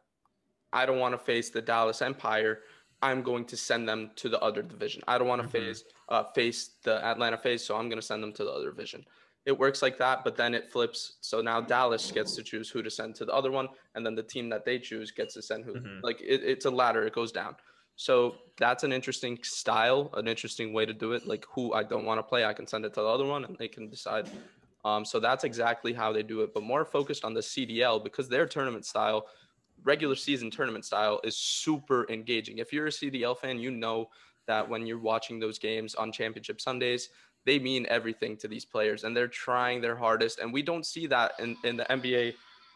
I 0.73 0.87
don't 0.87 0.99
want 0.99 1.12
to 1.12 1.19
face 1.19 1.50
the 1.50 1.61
Dallas 1.61 2.00
Empire. 2.00 2.61
I'm 3.02 3.23
going 3.23 3.45
to 3.45 3.59
send 3.59 3.87
them 3.87 4.12
to 4.17 4.31
the 4.31 4.40
other 4.40 4.62
division. 4.62 5.02
I 5.07 5.19
don't 5.19 5.29
want 5.29 5.43
to 5.43 5.49
mm-hmm. 5.49 5.67
face 5.67 5.85
uh, 6.09 6.25
face 6.35 6.71
the 6.85 7.05
Atlanta 7.05 7.37
FaZe, 7.37 7.62
so 7.62 7.76
I'm 7.76 7.90
going 7.90 8.00
to 8.00 8.07
send 8.07 8.23
them 8.23 8.33
to 8.33 8.45
the 8.45 8.50
other 8.50 8.71
division. 8.71 9.05
it 9.45 9.57
works 9.57 9.83
like 9.83 9.99
that, 9.99 10.25
but 10.25 10.37
then 10.37 10.55
it 10.55 10.73
flips. 10.73 11.19
So 11.21 11.43
now 11.43 11.61
Dallas 11.61 12.11
gets 12.11 12.35
to 12.37 12.43
choose 12.43 12.71
who 12.71 12.83
to 12.83 12.90
send 12.90 13.14
to 13.17 13.26
the 13.26 13.35
other 13.35 13.50
one, 13.50 13.69
and 13.95 14.05
then 14.05 14.14
the 14.14 14.23
team 14.23 14.49
that 14.50 14.64
they 14.64 14.79
choose 14.79 15.11
gets 15.11 15.35
to 15.35 15.43
send 15.43 15.64
who. 15.67 15.75
Mm-hmm. 15.75 16.00
Like 16.02 16.21
it, 16.23 16.43
it's 16.45 16.64
a 16.64 16.71
ladder; 16.71 17.07
it 17.07 17.14
goes 17.14 17.33
down. 17.33 17.57
So 18.00 18.37
that's 18.59 18.83
an 18.83 18.95
interesting 18.95 19.38
style, 19.42 20.09
an 20.14 20.26
interesting 20.26 20.73
way 20.73 20.87
to 20.87 20.95
do 20.95 21.12
it. 21.12 21.26
Like 21.26 21.45
who 21.50 21.75
I 21.75 21.83
don't 21.83 22.07
want 22.07 22.19
to 22.19 22.23
play, 22.23 22.47
I 22.47 22.54
can 22.54 22.66
send 22.66 22.87
it 22.87 22.95
to 22.95 23.02
the 23.02 23.07
other 23.07 23.26
one, 23.26 23.45
and 23.45 23.59
they 23.59 23.69
can 23.69 23.90
decide. 23.90 24.26
Um, 24.87 25.04
so 25.04 25.21
that's 25.21 25.45
exactly 25.45 25.92
how 25.92 26.11
they 26.11 26.23
do 26.23 26.40
it, 26.40 26.54
but 26.54 26.62
more 26.62 26.87
focused 26.87 27.26
on 27.26 27.35
the 27.35 27.42
CDL 27.42 28.02
because 28.02 28.26
their 28.26 28.47
tournament 28.47 28.87
style, 28.87 29.26
regular 29.85 30.14
season 30.14 30.50
tournament 30.50 30.87
style, 30.87 31.21
is 31.25 31.37
super 31.37 32.07
engaging. 32.09 32.57
If 32.57 32.73
you're 32.73 32.87
a 32.87 32.90
CDL 32.90 33.37
fan, 33.37 33.59
you 33.59 33.71
know 33.71 34.09
that 34.47 34.66
when 34.66 34.87
you're 34.87 34.99
watching 34.99 35.38
those 35.38 35.59
games 35.59 35.95
on 35.95 36.11
championship 36.11 36.59
Sundays, 36.59 37.11
they 37.45 37.59
mean 37.59 37.85
everything 37.90 38.35
to 38.38 38.49
these 38.49 38.64
players 38.64 39.04
and 39.04 39.14
they're 39.14 39.28
trying 39.28 39.83
their 39.83 39.97
hardest. 39.97 40.38
And 40.38 40.54
we 40.54 40.62
don't 40.62 40.87
see 40.87 41.07
that 41.09 41.33
in, 41.38 41.54
in 41.64 41.76
the 41.76 41.85
NBA. 41.85 42.33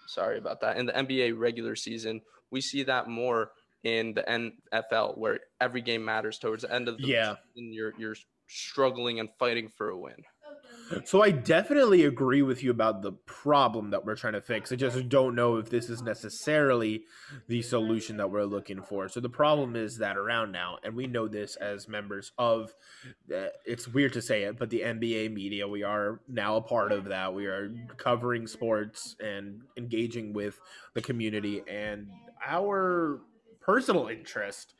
Sorry 0.07 0.37
about 0.37 0.61
that. 0.61 0.76
In 0.76 0.85
the 0.85 0.93
NBA 0.93 1.38
regular 1.38 1.76
season, 1.76 2.21
we 2.50 2.61
see 2.61 2.83
that 2.83 3.09
more 3.09 3.52
in 3.85 4.14
the 4.14 4.50
NFL 4.73 5.17
where 5.19 5.41
every 5.61 5.83
game 5.83 6.05
matters 6.05 6.38
towards 6.38 6.62
the 6.62 6.75
end 6.75 6.88
of 6.88 6.99
the 6.99 7.07
yeah. 7.07 7.35
season. 7.55 7.73
You're, 7.73 7.93
you're 7.99 8.17
struggling 8.49 9.21
and 9.21 9.29
fighting 9.38 9.69
for 9.69 9.91
a 9.91 9.99
win. 9.99 10.25
So 11.05 11.23
I 11.23 11.31
definitely 11.31 12.05
agree 12.05 12.43
with 12.43 12.62
you 12.62 12.71
about 12.71 13.00
the 13.00 13.12
problem 13.12 13.91
that 13.91 14.05
we're 14.05 14.17
trying 14.17 14.35
to 14.35 14.43
fix. 14.43 14.71
I 14.71 14.76
just 14.76 15.09
don't 15.09 15.35
know 15.35 15.57
if 15.57 15.71
this 15.71 15.88
is 15.88 16.03
necessarily 16.03 17.05
the 17.49 17.62
solution 17.62 18.19
that 18.19 18.31
we're 18.31 18.45
looking 18.45 18.83
for. 18.83 19.09
So 19.09 19.21
the 19.21 19.31
problem 19.31 19.76
is 19.76 19.99
that 19.99 20.17
around 20.17 20.53
now, 20.53 20.79
and 20.85 20.95
we 20.95 21.07
know 21.07 21.26
this 21.26 21.57
as 21.57 21.88
members 21.88 22.33
of, 22.37 22.75
uh, 23.35 23.47
it's 23.64 23.88
weird 23.88 24.12
to 24.12 24.23
say 24.23 24.43
it, 24.43 24.59
but 24.59 24.69
the 24.69 24.81
NBA 24.81 25.33
media, 25.33 25.67
we 25.67 25.83
are 25.83 26.21
now 26.29 26.57
a 26.57 26.62
part 26.62 26.93
of 26.93 27.07
that. 27.07 27.33
We 27.33 27.47
are 27.47 27.73
covering 27.97 28.47
sports 28.47 29.17
and 29.21 29.62
engaging 29.79 30.35
with 30.35 30.61
the 30.93 31.03
community, 31.03 31.62
and 31.67 32.09
our 32.47 33.21
personal 33.64 34.09
interest 34.09 34.75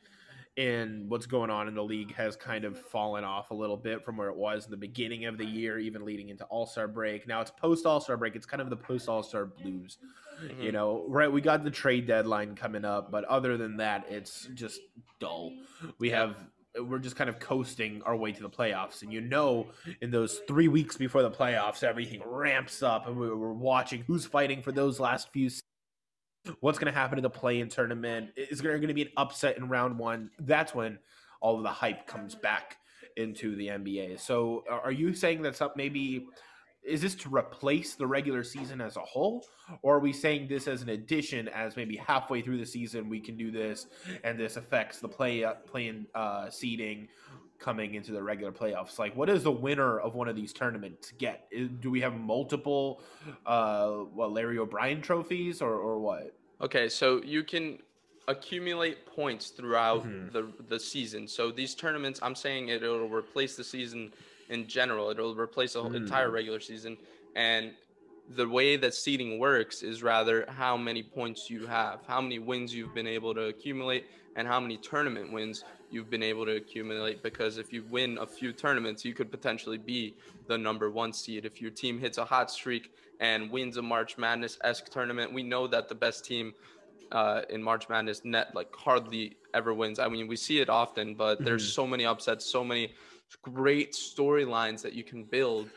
in 0.57 1.05
what's 1.09 1.25
going 1.25 1.49
on 1.49 1.67
in 1.67 1.75
the 1.75 1.83
league 1.83 2.13
has 2.15 2.35
kind 2.37 2.63
of 2.63 2.79
fallen 2.79 3.25
off 3.25 3.51
a 3.51 3.53
little 3.53 3.75
bit 3.75 4.05
from 4.05 4.15
where 4.15 4.29
it 4.29 4.35
was 4.35 4.65
in 4.65 4.71
the 4.71 4.77
beginning 4.77 5.25
of 5.25 5.37
the 5.37 5.45
year, 5.45 5.79
even 5.79 6.05
leading 6.05 6.29
into 6.29 6.45
All 6.45 6.65
Star 6.65 6.87
break. 6.87 7.27
Now 7.27 7.41
it's 7.41 7.51
post 7.51 7.85
All 7.85 7.99
Star 7.99 8.15
break. 8.15 8.35
It's 8.35 8.45
kind 8.45 8.61
of 8.61 8.69
the 8.69 8.77
post 8.77 9.09
All 9.09 9.21
Star 9.21 9.45
blues. 9.45 9.97
Mm-hmm. 10.43 10.61
You 10.61 10.71
know, 10.71 11.05
right? 11.07 11.31
We 11.31 11.41
got 11.41 11.63
the 11.63 11.71
trade 11.71 12.07
deadline 12.07 12.55
coming 12.55 12.85
up, 12.85 13.11
but 13.11 13.23
other 13.25 13.57
than 13.57 13.77
that, 13.77 14.05
it's 14.09 14.47
just 14.53 14.79
dull. 15.19 15.51
We 15.99 16.09
have 16.11 16.35
we're 16.81 16.99
just 16.99 17.15
kind 17.15 17.29
of 17.29 17.39
coasting 17.39 18.01
our 18.03 18.15
way 18.15 18.33
to 18.33 18.41
the 18.41 18.49
playoffs. 18.49 19.01
And 19.01 19.11
you 19.11 19.21
know, 19.21 19.67
in 20.01 20.11
those 20.11 20.41
three 20.47 20.67
weeks 20.67 20.97
before 20.97 21.21
the 21.21 21.31
playoffs, 21.31 21.83
everything 21.83 22.21
ramps 22.25 22.83
up, 22.83 23.07
and 23.07 23.17
we're 23.17 23.35
watching 23.35 24.03
who's 24.07 24.25
fighting 24.25 24.61
for 24.61 24.71
those 24.71 24.99
last 24.99 25.31
few 25.31 25.49
what's 26.59 26.79
going 26.79 26.91
to 26.91 26.97
happen 26.97 27.17
in 27.17 27.23
the 27.23 27.29
play-in 27.29 27.69
tournament 27.69 28.29
is 28.35 28.59
there 28.59 28.71
going 28.77 28.87
to 28.87 28.93
be 28.93 29.03
an 29.03 29.11
upset 29.17 29.57
in 29.57 29.69
round 29.69 29.97
one? 29.97 30.29
That's 30.39 30.73
when 30.73 30.99
all 31.41 31.57
of 31.57 31.63
the 31.63 31.69
hype 31.69 32.07
comes 32.07 32.35
back 32.35 32.77
into 33.17 33.55
the 33.55 33.67
nba 33.67 34.19
so 34.19 34.63
are 34.69 34.91
you 34.91 35.13
saying 35.13 35.41
that's 35.41 35.59
some 35.59 35.71
maybe 35.77 36.27
is 36.85 37.01
this 37.01 37.15
to 37.15 37.35
replace 37.35 37.95
the 37.95 38.05
regular 38.05 38.43
season 38.43 38.79
as 38.79 38.95
a 38.95 39.01
whole? 39.01 39.43
Or 39.81 39.95
are 39.95 39.99
we 39.99 40.13
saying 40.13 40.47
this 40.47 40.67
as 40.67 40.83
an 40.83 40.89
addition 40.89 41.47
as 41.47 41.75
maybe 41.75 41.97
halfway 41.97 42.41
through 42.41 42.59
the 42.59 42.65
season 42.65 43.09
we 43.09 43.19
can 43.19 43.35
do 43.35 43.49
this 43.49 43.87
and 44.23 44.39
this 44.39 44.55
affects 44.55 44.99
the 44.99 45.07
play 45.07 45.45
playing 45.65 46.05
uh, 46.13 46.49
seeding 46.49 47.07
coming 47.59 47.95
into 47.95 48.11
the 48.11 48.21
regular 48.21 48.51
playoffs? 48.51 48.99
Like 48.99 49.15
what 49.15 49.27
does 49.27 49.43
the 49.43 49.51
winner 49.51 49.99
of 49.99 50.15
one 50.15 50.27
of 50.27 50.35
these 50.35 50.53
tournaments 50.53 51.13
get? 51.17 51.49
Do 51.81 51.89
we 51.89 52.01
have 52.01 52.13
multiple 52.13 53.01
uh 53.45 53.89
what 53.89 54.31
larry 54.31 54.59
o'brien 54.59 55.01
trophies 55.01 55.61
or, 55.61 55.73
or 55.73 55.99
what? 55.99 56.35
Okay 56.61 56.89
so 56.89 57.21
you 57.23 57.43
can 57.43 57.79
accumulate 58.27 59.05
points 59.05 59.49
throughout 59.49 60.03
mm-hmm. 60.03 60.31
the 60.31 60.47
the 60.67 60.79
season. 60.79 61.27
So 61.27 61.51
these 61.51 61.75
tournaments 61.75 62.19
i'm 62.23 62.35
saying 62.35 62.69
it, 62.69 62.83
it'll 62.83 63.09
replace 63.09 63.55
the 63.55 63.63
season 63.63 64.13
in 64.49 64.67
general. 64.67 65.09
It'll 65.09 65.35
replace 65.35 65.73
the 65.73 65.83
mm. 65.83 65.95
entire 65.95 66.29
regular 66.29 66.59
season. 66.59 66.97
And 67.35 67.71
the 68.29 68.47
way 68.47 68.75
that 68.77 68.93
seeding 68.93 69.39
works 69.39 69.83
is 69.83 70.01
rather 70.01 70.45
how 70.47 70.75
many 70.75 71.03
points 71.03 71.49
you 71.49 71.67
have 71.67 71.99
how 72.07 72.19
many 72.19 72.39
wins 72.39 72.73
you've 72.73 72.93
been 72.95 73.07
able 73.07 73.33
to 73.35 73.43
accumulate 73.43 74.05
and 74.35 74.47
how 74.47 74.59
many 74.59 74.77
tournament 74.77 75.31
wins 75.31 75.63
you've 75.89 76.09
been 76.09 76.23
able 76.23 76.45
to 76.45 76.55
accumulate 76.55 77.23
because 77.23 77.57
if 77.57 77.71
you 77.71 77.83
win 77.89 78.17
a 78.19 78.25
few 78.25 78.51
tournaments, 78.51 79.05
you 79.05 79.13
could 79.13 79.31
potentially 79.31 79.77
be 79.77 80.15
the 80.47 80.57
number 80.57 80.91
one 80.91 81.13
seed. 81.13 81.45
If 81.45 81.61
your 81.61 81.71
team 81.71 81.99
hits 81.99 82.17
a 82.17 82.25
hot 82.25 82.51
streak 82.51 82.91
and 83.19 83.49
wins 83.49 83.77
a 83.77 83.81
March 83.81 84.17
Madness 84.17 84.57
esque 84.63 84.89
tournament, 84.89 85.31
we 85.31 85.43
know 85.43 85.67
that 85.67 85.87
the 85.87 85.95
best 85.95 86.25
team 86.25 86.53
uh, 87.11 87.41
in 87.49 87.63
March 87.63 87.87
Madness 87.87 88.25
net 88.25 88.53
like 88.53 88.75
hardly 88.75 89.37
ever 89.53 89.73
wins. 89.73 89.99
I 89.99 90.09
mean, 90.09 90.27
we 90.27 90.35
see 90.35 90.59
it 90.59 90.69
often, 90.69 91.15
but 91.15 91.43
there's 91.43 91.63
mm-hmm. 91.63 91.81
so 91.81 91.87
many 91.87 92.05
upsets, 92.05 92.45
so 92.45 92.63
many 92.63 92.93
great 93.41 93.93
storylines 93.93 94.81
that 94.81 94.93
you 94.93 95.03
can 95.03 95.23
build 95.23 95.69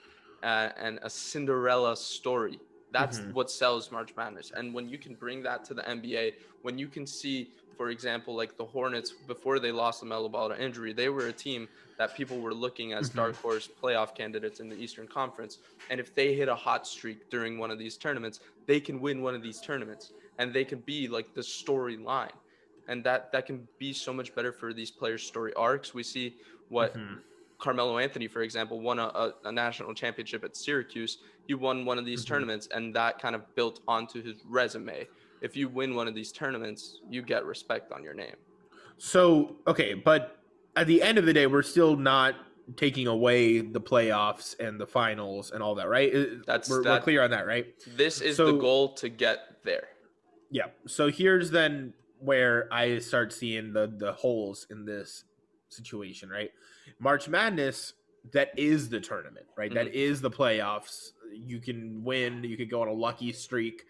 uh, 0.43 0.71
and 0.77 0.99
a 1.03 1.11
Cinderella 1.11 1.97
story. 1.97 2.59
That's 2.91 3.19
mm-hmm. 3.19 3.33
what 3.33 3.51
sells 3.51 3.91
March 3.93 4.15
Madness. 4.17 4.53
And 4.55 4.73
when 4.73 4.89
you 4.89 4.99
can 4.99 5.15
bring 5.15 5.43
that 5.43 5.65
to 5.67 5.75
the 5.75 5.83
NBA, 5.83 6.35
when 6.63 6.79
you 6.79 6.89
can 6.89 7.07
see 7.07 7.51
for 7.79 7.91
example, 7.91 8.35
like 8.35 8.57
the 8.57 8.65
Hornets 8.65 9.13
before 9.13 9.61
they 9.61 9.71
lost 9.71 10.03
LaMelo 10.03 10.31
Ball 10.31 10.49
to 10.49 10.61
injury, 10.61 10.93
they 10.93 11.09
were 11.09 11.29
a 11.29 11.33
team 11.33 11.69
that 11.97 12.15
people 12.15 12.41
were 12.41 12.53
looking 12.53 12.93
as 12.93 13.09
mm-hmm. 13.09 13.19
dark 13.19 13.37
horse 13.37 13.69
playoff 13.81 14.17
candidates 14.17 14.59
in 14.59 14.69
the 14.69 14.75
Eastern 14.75 15.07
Conference. 15.07 15.59
And 15.89 16.01
if 16.01 16.13
they 16.13 16.35
hit 16.35 16.49
a 16.49 16.55
hot 16.57 16.89
streak 16.89 17.31
during 17.31 17.57
one 17.57 17.71
of 17.71 17.79
these 17.79 17.97
tournaments, 17.97 18.41
they 18.67 18.81
can 18.81 19.01
win 19.01 19.23
one 19.23 19.35
of 19.37 19.43
these 19.43 19.61
tournaments, 19.61 20.13
and 20.39 20.53
they 20.53 20.65
can 20.65 20.81
be 20.81 21.07
like 21.07 21.35
the 21.35 21.41
storyline, 21.41 22.33
and 22.89 23.05
that 23.05 23.31
that 23.31 23.47
can 23.47 23.67
be 23.79 23.93
so 23.93 24.13
much 24.13 24.35
better 24.35 24.53
for 24.53 24.75
these 24.75 24.91
players' 24.91 25.23
story 25.23 25.55
arcs. 25.55 25.95
We 25.95 26.03
see 26.03 26.35
what. 26.69 26.95
Mm-hmm. 26.95 27.15
Carmelo 27.59 27.99
Anthony, 27.99 28.29
for 28.29 28.43
example, 28.43 28.81
won 28.81 28.99
a, 28.99 29.07
a, 29.07 29.33
a, 29.45 29.53
national 29.53 29.93
championship 29.93 30.45
at 30.45 30.57
Syracuse. 30.57 31.19
He 31.47 31.55
won 31.55 31.85
one 31.85 31.99
of 31.99 32.05
these 32.05 32.25
mm-hmm. 32.25 32.35
tournaments, 32.35 32.69
and 32.73 32.95
that 32.95 33.21
kind 33.21 33.35
of 33.35 33.55
built 33.57 33.81
onto 33.89 34.23
his 34.23 34.37
resume 34.49 35.07
if 35.41 35.57
you 35.57 35.69
win 35.69 35.95
one 35.95 36.09
of 36.09 36.15
these 36.15 36.33
tournaments, 36.33 37.01
you 37.09 37.23
get 37.23 37.45
respect 37.45 37.93
on 37.93 38.03
your 38.03 38.15
name. 38.15 38.37
So, 38.97 39.57
okay, 39.67 39.95
but 39.95 40.39
at 40.77 40.87
the 40.87 41.03
end 41.03 41.19
of 41.19 41.27
the 41.27 41.33
day, 41.33 41.47
we're 41.47 41.63
still 41.63 41.97
not 41.97 42.35
taking 42.77 43.07
away 43.07 43.61
the 43.61 43.81
playoffs 43.81 44.59
and 44.61 44.81
the 44.81 44.87
finals 44.87 45.53
and 45.53 45.63
all 45.63 45.75
that, 45.77 45.89
right? 45.89 46.13
That's 46.47 46.69
we're, 46.69 46.83
that, 46.83 46.91
we're 46.91 47.01
clear 47.01 47.23
on 47.23 47.31
that, 47.31 47.47
right? 47.47 47.67
This 47.97 48.21
is 48.21 48.37
so, 48.37 48.47
the 48.47 48.59
goal 48.59 48.93
to 48.95 49.09
get 49.09 49.63
there. 49.65 49.89
Yeah. 50.51 50.67
So 50.87 51.11
here's 51.11 51.51
then 51.51 51.95
where 52.19 52.73
I 52.73 52.99
start 52.99 53.33
seeing 53.33 53.73
the 53.73 53.87
the 53.87 54.13
holes 54.13 54.67
in 54.71 54.85
this 54.85 55.25
situation, 55.69 56.29
right? 56.29 56.51
March 56.99 57.29
Madness 57.29 57.95
that 58.33 58.51
is 58.57 58.89
the 58.89 59.01
tournament, 59.01 59.47
right? 59.57 59.71
Mm-hmm. 59.71 59.85
That 59.85 59.95
is 59.95 60.21
the 60.21 60.31
playoffs. 60.31 61.13
You 61.33 61.61
can 61.61 62.03
win, 62.05 62.45
you 62.45 62.57
could 62.57 62.71
go 62.71 62.83
on 62.83 62.89
a 62.89 62.93
lucky 62.93 63.33
streak 63.33 63.85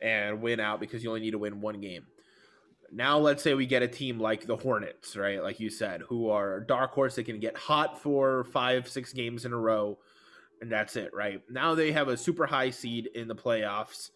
and 0.00 0.40
win 0.40 0.60
out 0.60 0.80
because 0.80 1.02
you 1.02 1.10
only 1.10 1.20
need 1.20 1.32
to 1.32 1.38
win 1.38 1.60
one 1.60 1.80
game. 1.80 2.06
Now, 2.92 3.18
let's 3.18 3.42
say 3.42 3.54
we 3.54 3.66
get 3.66 3.82
a 3.82 3.88
team 3.88 4.18
like 4.18 4.46
the 4.46 4.56
Hornets, 4.56 5.16
right? 5.16 5.42
Like 5.42 5.60
you 5.60 5.70
said, 5.70 6.02
who 6.02 6.28
are 6.28 6.60
dark 6.60 6.92
horse 6.92 7.14
that 7.16 7.24
can 7.24 7.38
get 7.38 7.56
hot 7.56 8.00
for 8.00 8.44
five, 8.44 8.88
six 8.88 9.12
games 9.12 9.44
in 9.44 9.52
a 9.52 9.56
row, 9.56 9.98
and 10.60 10.70
that's 10.72 10.96
it, 10.96 11.14
right? 11.14 11.40
Now 11.48 11.76
they 11.76 11.92
have 11.92 12.08
a 12.08 12.16
super 12.16 12.46
high 12.46 12.70
seed 12.70 13.08
in 13.14 13.28
the 13.28 13.34
playoffs, 13.34 14.10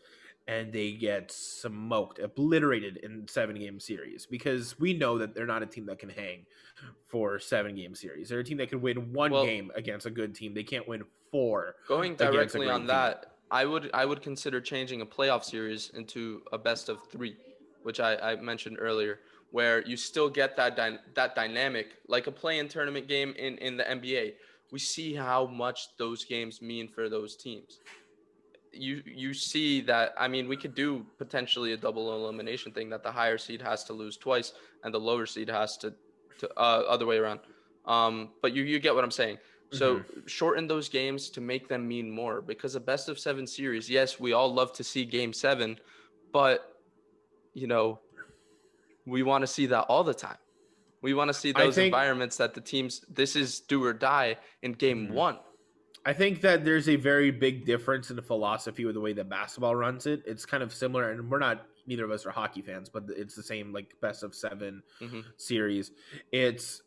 and 0.46 0.72
they 0.72 0.92
get 0.92 1.30
smoked, 1.30 2.18
obliterated 2.18 2.98
in 2.98 3.26
seven 3.28 3.56
game 3.58 3.80
series 3.80 4.26
because 4.26 4.78
we 4.78 4.92
know 4.92 5.18
that 5.18 5.34
they're 5.34 5.46
not 5.46 5.62
a 5.62 5.66
team 5.66 5.86
that 5.86 5.98
can 5.98 6.10
hang 6.10 6.44
for 7.08 7.38
seven 7.38 7.74
game 7.74 7.94
series. 7.94 8.28
They're 8.28 8.40
a 8.40 8.44
team 8.44 8.58
that 8.58 8.68
can 8.68 8.80
win 8.80 9.12
one 9.12 9.30
well, 9.30 9.44
game 9.44 9.70
against 9.74 10.06
a 10.06 10.10
good 10.10 10.34
team. 10.34 10.52
They 10.52 10.62
can't 10.62 10.86
win 10.86 11.04
four. 11.30 11.76
Going 11.88 12.14
directly 12.16 12.68
on 12.68 12.80
team. 12.80 12.86
that, 12.88 13.32
I 13.50 13.64
would 13.64 13.90
I 13.94 14.04
would 14.04 14.20
consider 14.20 14.60
changing 14.60 15.00
a 15.00 15.06
playoff 15.06 15.44
series 15.44 15.90
into 15.94 16.42
a 16.52 16.58
best 16.58 16.88
of 16.88 16.98
three, 17.10 17.36
which 17.82 18.00
I, 18.00 18.16
I 18.16 18.36
mentioned 18.36 18.76
earlier, 18.80 19.20
where 19.50 19.82
you 19.86 19.96
still 19.96 20.28
get 20.28 20.56
that 20.56 20.76
dy- 20.76 20.98
that 21.14 21.34
dynamic 21.34 21.96
like 22.08 22.26
a 22.26 22.32
play-in 22.32 22.68
tournament 22.68 23.08
game 23.08 23.34
in 23.38 23.56
in 23.58 23.76
the 23.76 23.84
NBA. 23.84 24.34
We 24.72 24.78
see 24.78 25.14
how 25.14 25.46
much 25.46 25.96
those 25.98 26.24
games 26.24 26.60
mean 26.60 26.88
for 26.88 27.08
those 27.08 27.36
teams. 27.36 27.78
You 28.76 29.02
you 29.04 29.34
see 29.34 29.80
that 29.82 30.14
I 30.18 30.28
mean 30.28 30.48
we 30.48 30.56
could 30.56 30.74
do 30.74 31.06
potentially 31.18 31.72
a 31.72 31.76
double 31.76 32.14
elimination 32.14 32.72
thing 32.72 32.90
that 32.90 33.02
the 33.02 33.12
higher 33.12 33.38
seed 33.38 33.62
has 33.62 33.84
to 33.84 33.92
lose 33.92 34.16
twice 34.16 34.52
and 34.82 34.92
the 34.92 35.00
lower 35.00 35.26
seed 35.26 35.48
has 35.48 35.76
to 35.78 35.94
to 36.38 36.50
uh, 36.56 36.84
other 36.88 37.06
way 37.06 37.18
around. 37.18 37.40
Um, 37.86 38.30
but 38.42 38.52
you 38.52 38.62
you 38.64 38.78
get 38.78 38.94
what 38.94 39.04
I'm 39.04 39.10
saying. 39.10 39.38
So 39.72 39.96
mm-hmm. 39.96 40.26
shorten 40.26 40.68
those 40.68 40.88
games 40.88 41.30
to 41.30 41.40
make 41.40 41.68
them 41.68 41.88
mean 41.88 42.10
more 42.10 42.40
because 42.40 42.74
a 42.76 42.80
best 42.80 43.08
of 43.08 43.18
seven 43.18 43.46
series, 43.46 43.90
yes, 43.90 44.20
we 44.20 44.32
all 44.32 44.52
love 44.52 44.72
to 44.74 44.84
see 44.84 45.04
game 45.04 45.32
seven, 45.32 45.78
but 46.32 46.76
you 47.54 47.66
know, 47.66 47.98
we 49.06 49.22
want 49.22 49.42
to 49.42 49.46
see 49.46 49.66
that 49.66 49.82
all 49.82 50.04
the 50.04 50.14
time. 50.14 50.36
We 51.02 51.12
want 51.12 51.28
to 51.28 51.34
see 51.34 51.52
those 51.52 51.74
think, 51.74 51.86
environments 51.86 52.36
that 52.38 52.54
the 52.54 52.60
teams 52.60 53.04
this 53.08 53.36
is 53.36 53.60
do 53.60 53.84
or 53.84 53.92
die 53.92 54.38
in 54.62 54.72
game 54.72 55.06
mm-hmm. 55.06 55.14
one. 55.14 55.38
I 56.06 56.12
think 56.12 56.42
that 56.42 56.64
there's 56.64 56.88
a 56.88 56.96
very 56.96 57.30
big 57.30 57.64
difference 57.64 58.10
in 58.10 58.16
the 58.16 58.22
philosophy 58.22 58.84
with 58.84 58.94
the 58.94 59.00
way 59.00 59.14
that 59.14 59.28
basketball 59.28 59.74
runs 59.74 60.06
it. 60.06 60.22
It's 60.26 60.44
kind 60.44 60.62
of 60.62 60.72
similar, 60.72 61.10
and 61.10 61.30
we're 61.30 61.38
not 61.38 61.66
neither 61.86 62.04
of 62.04 62.10
us 62.10 62.26
are 62.26 62.30
hockey 62.30 62.62
fans, 62.62 62.88
but 62.88 63.04
it's 63.08 63.34
the 63.34 63.42
same 63.42 63.72
like 63.72 63.94
best 64.00 64.22
of 64.22 64.34
7 64.34 64.82
mm-hmm. 65.00 65.20
series. 65.36 65.92
It's 66.32 66.82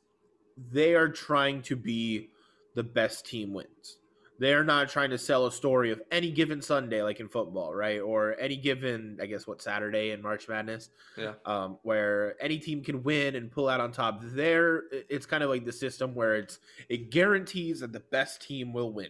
they 0.71 0.95
are 0.95 1.09
trying 1.09 1.61
to 1.63 1.75
be 1.75 2.29
the 2.75 2.83
best 2.83 3.25
team 3.25 3.53
wins. 3.53 3.97
They're 4.39 4.63
not 4.63 4.89
trying 4.89 5.09
to 5.09 5.17
sell 5.17 5.47
a 5.47 5.51
story 5.51 5.91
of 5.91 6.01
any 6.11 6.31
given 6.31 6.61
Sunday, 6.61 7.01
like 7.01 7.19
in 7.19 7.27
football, 7.27 7.73
right? 7.73 7.99
Or 7.99 8.35
any 8.39 8.55
given, 8.55 9.17
I 9.21 9.25
guess, 9.25 9.47
what 9.47 9.61
Saturday 9.61 10.11
in 10.11 10.21
March 10.21 10.47
Madness, 10.47 10.89
yeah, 11.17 11.33
um, 11.45 11.79
where 11.81 12.35
any 12.39 12.59
team 12.59 12.83
can 12.83 13.01
win 13.03 13.35
and 13.35 13.51
pull 13.51 13.67
out 13.67 13.79
on 13.79 13.91
top. 13.91 14.21
There, 14.21 14.83
it's 14.91 15.25
kind 15.25 15.43
of 15.43 15.49
like 15.49 15.65
the 15.65 15.71
system 15.71 16.13
where 16.13 16.35
it's 16.35 16.59
it 16.87 17.09
guarantees 17.09 17.79
that 17.79 17.93
the 17.93 17.99
best 17.99 18.41
team 18.41 18.73
will 18.73 18.93
win, 18.93 19.09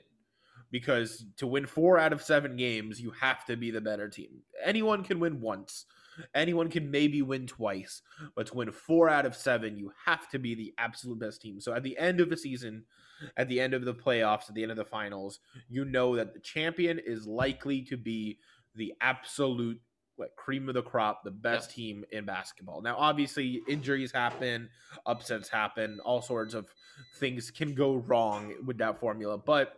because 0.72 1.26
to 1.38 1.48
win 1.48 1.66
four 1.66 1.98
out 1.98 2.14
of 2.14 2.22
seven 2.22 2.56
games, 2.56 3.02
you 3.02 3.12
have 3.12 3.46
to 3.46 3.58
be 3.58 3.70
the 3.70 3.82
better 3.82 4.08
team. 4.08 4.44
Anyone 4.64 5.04
can 5.04 5.20
win 5.20 5.42
once, 5.42 5.86
anyone 6.34 6.70
can 6.70 6.90
maybe 6.90 7.22
win 7.22 7.48
twice, 7.48 8.02
but 8.34 8.48
to 8.48 8.56
win 8.56 8.72
four 8.72 9.10
out 9.10 9.26
of 9.26 9.36
seven, 9.36 9.76
you 9.78 9.92
have 10.06 10.30
to 10.30 10.40
be 10.40 10.56
the 10.56 10.74
absolute 10.78 11.20
best 11.20 11.42
team. 11.42 11.60
So 11.60 11.74
at 11.74 11.84
the 11.84 11.98
end 11.98 12.22
of 12.22 12.30
the 12.30 12.38
season 12.38 12.86
at 13.36 13.48
the 13.48 13.60
end 13.60 13.74
of 13.74 13.86
the 13.86 13.94
playoffs, 13.94 14.50
at 14.50 14.56
the 14.56 14.64
end 14.64 14.72
of 14.72 14.78
the 14.78 14.86
finals, 14.86 15.40
you 15.70 15.86
know 15.86 16.16
that 16.16 16.34
the 16.34 16.40
champion 16.40 17.00
is 17.00 17.26
likely 17.28 17.82
to 17.84 17.98
be 17.98 18.38
the 18.76 18.94
absolute 19.02 19.80
like 20.18 20.36
cream 20.36 20.68
of 20.68 20.74
the 20.74 20.82
crop, 20.82 21.24
the 21.24 21.32
best 21.32 21.70
yep. 21.70 21.76
team 21.76 22.06
in 22.12 22.26
basketball. 22.26 22.82
Now, 22.82 22.96
obviously, 22.98 23.62
injuries 23.68 24.12
happen, 24.12 24.70
upsets 25.06 25.48
happen, 25.48 26.00
all 26.04 26.22
sorts 26.22 26.54
of 26.54 26.66
things 27.18 27.52
can 27.52 27.76
go 27.76 27.96
wrong 27.96 28.54
with 28.66 28.80
that 28.80 29.00
formula. 29.00 29.38
But 29.38 29.78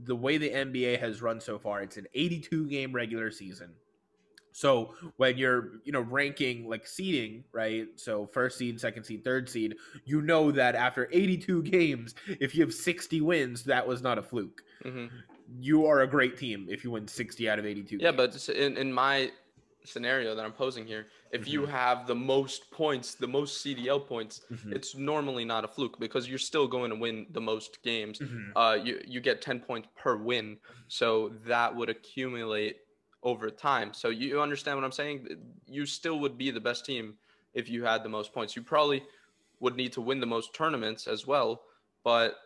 the 0.00 0.16
way 0.16 0.38
the 0.38 0.50
NBA 0.50 0.98
has 0.98 1.22
run 1.22 1.40
so 1.40 1.58
far, 1.58 1.82
it's 1.82 1.96
an 1.96 2.06
82 2.14 2.68
game 2.68 2.92
regular 2.92 3.30
season. 3.30 3.74
So 4.56 4.94
when 5.18 5.36
you're, 5.36 5.82
you 5.84 5.92
know, 5.92 6.00
ranking 6.00 6.66
like 6.66 6.86
seeding, 6.86 7.44
right? 7.52 7.88
So 7.96 8.26
first 8.32 8.56
seed, 8.56 8.80
second 8.80 9.04
seed, 9.04 9.22
third 9.22 9.50
seed, 9.50 9.76
you 10.06 10.22
know 10.22 10.50
that 10.50 10.74
after 10.74 11.10
82 11.12 11.62
games, 11.64 12.14
if 12.40 12.54
you 12.54 12.62
have 12.62 12.72
60 12.72 13.20
wins, 13.20 13.64
that 13.64 13.86
was 13.86 14.00
not 14.00 14.16
a 14.16 14.22
fluke. 14.22 14.62
Mm-hmm. 14.82 15.14
You 15.60 15.84
are 15.84 16.00
a 16.00 16.06
great 16.06 16.38
team 16.38 16.68
if 16.70 16.84
you 16.84 16.90
win 16.90 17.06
60 17.06 17.50
out 17.50 17.58
of 17.58 17.66
82. 17.66 17.98
Yeah, 18.00 18.12
games. 18.12 18.46
but 18.46 18.56
in, 18.56 18.78
in 18.78 18.90
my 18.90 19.30
scenario 19.84 20.34
that 20.34 20.42
I'm 20.42 20.52
posing 20.52 20.86
here, 20.86 21.08
if 21.32 21.42
mm-hmm. 21.42 21.50
you 21.50 21.66
have 21.66 22.06
the 22.06 22.14
most 22.14 22.70
points, 22.70 23.14
the 23.14 23.28
most 23.28 23.62
CDL 23.62 24.06
points, 24.06 24.40
mm-hmm. 24.50 24.72
it's 24.72 24.96
normally 24.96 25.44
not 25.44 25.66
a 25.66 25.68
fluke 25.68 26.00
because 26.00 26.30
you're 26.30 26.38
still 26.38 26.66
going 26.66 26.88
to 26.88 26.96
win 26.96 27.26
the 27.32 27.42
most 27.42 27.82
games. 27.82 28.20
Mm-hmm. 28.20 28.56
Uh, 28.56 28.74
you 28.82 29.02
you 29.06 29.20
get 29.20 29.42
10 29.42 29.60
points 29.60 29.88
per 29.94 30.16
win, 30.16 30.56
so 30.88 31.32
that 31.44 31.76
would 31.76 31.90
accumulate 31.90 32.76
over 33.26 33.50
time. 33.50 33.92
So 33.92 34.08
you 34.08 34.40
understand 34.40 34.78
what 34.78 34.84
I'm 34.84 34.92
saying? 34.92 35.26
You 35.66 35.84
still 35.84 36.20
would 36.20 36.38
be 36.38 36.52
the 36.52 36.60
best 36.60 36.86
team 36.86 37.14
if 37.54 37.68
you 37.68 37.84
had 37.84 38.04
the 38.04 38.08
most 38.08 38.32
points. 38.32 38.54
You 38.54 38.62
probably 38.62 39.02
would 39.58 39.74
need 39.74 39.92
to 39.94 40.00
win 40.00 40.20
the 40.20 40.26
most 40.26 40.54
tournaments 40.54 41.08
as 41.08 41.26
well, 41.26 41.62
but 42.04 42.36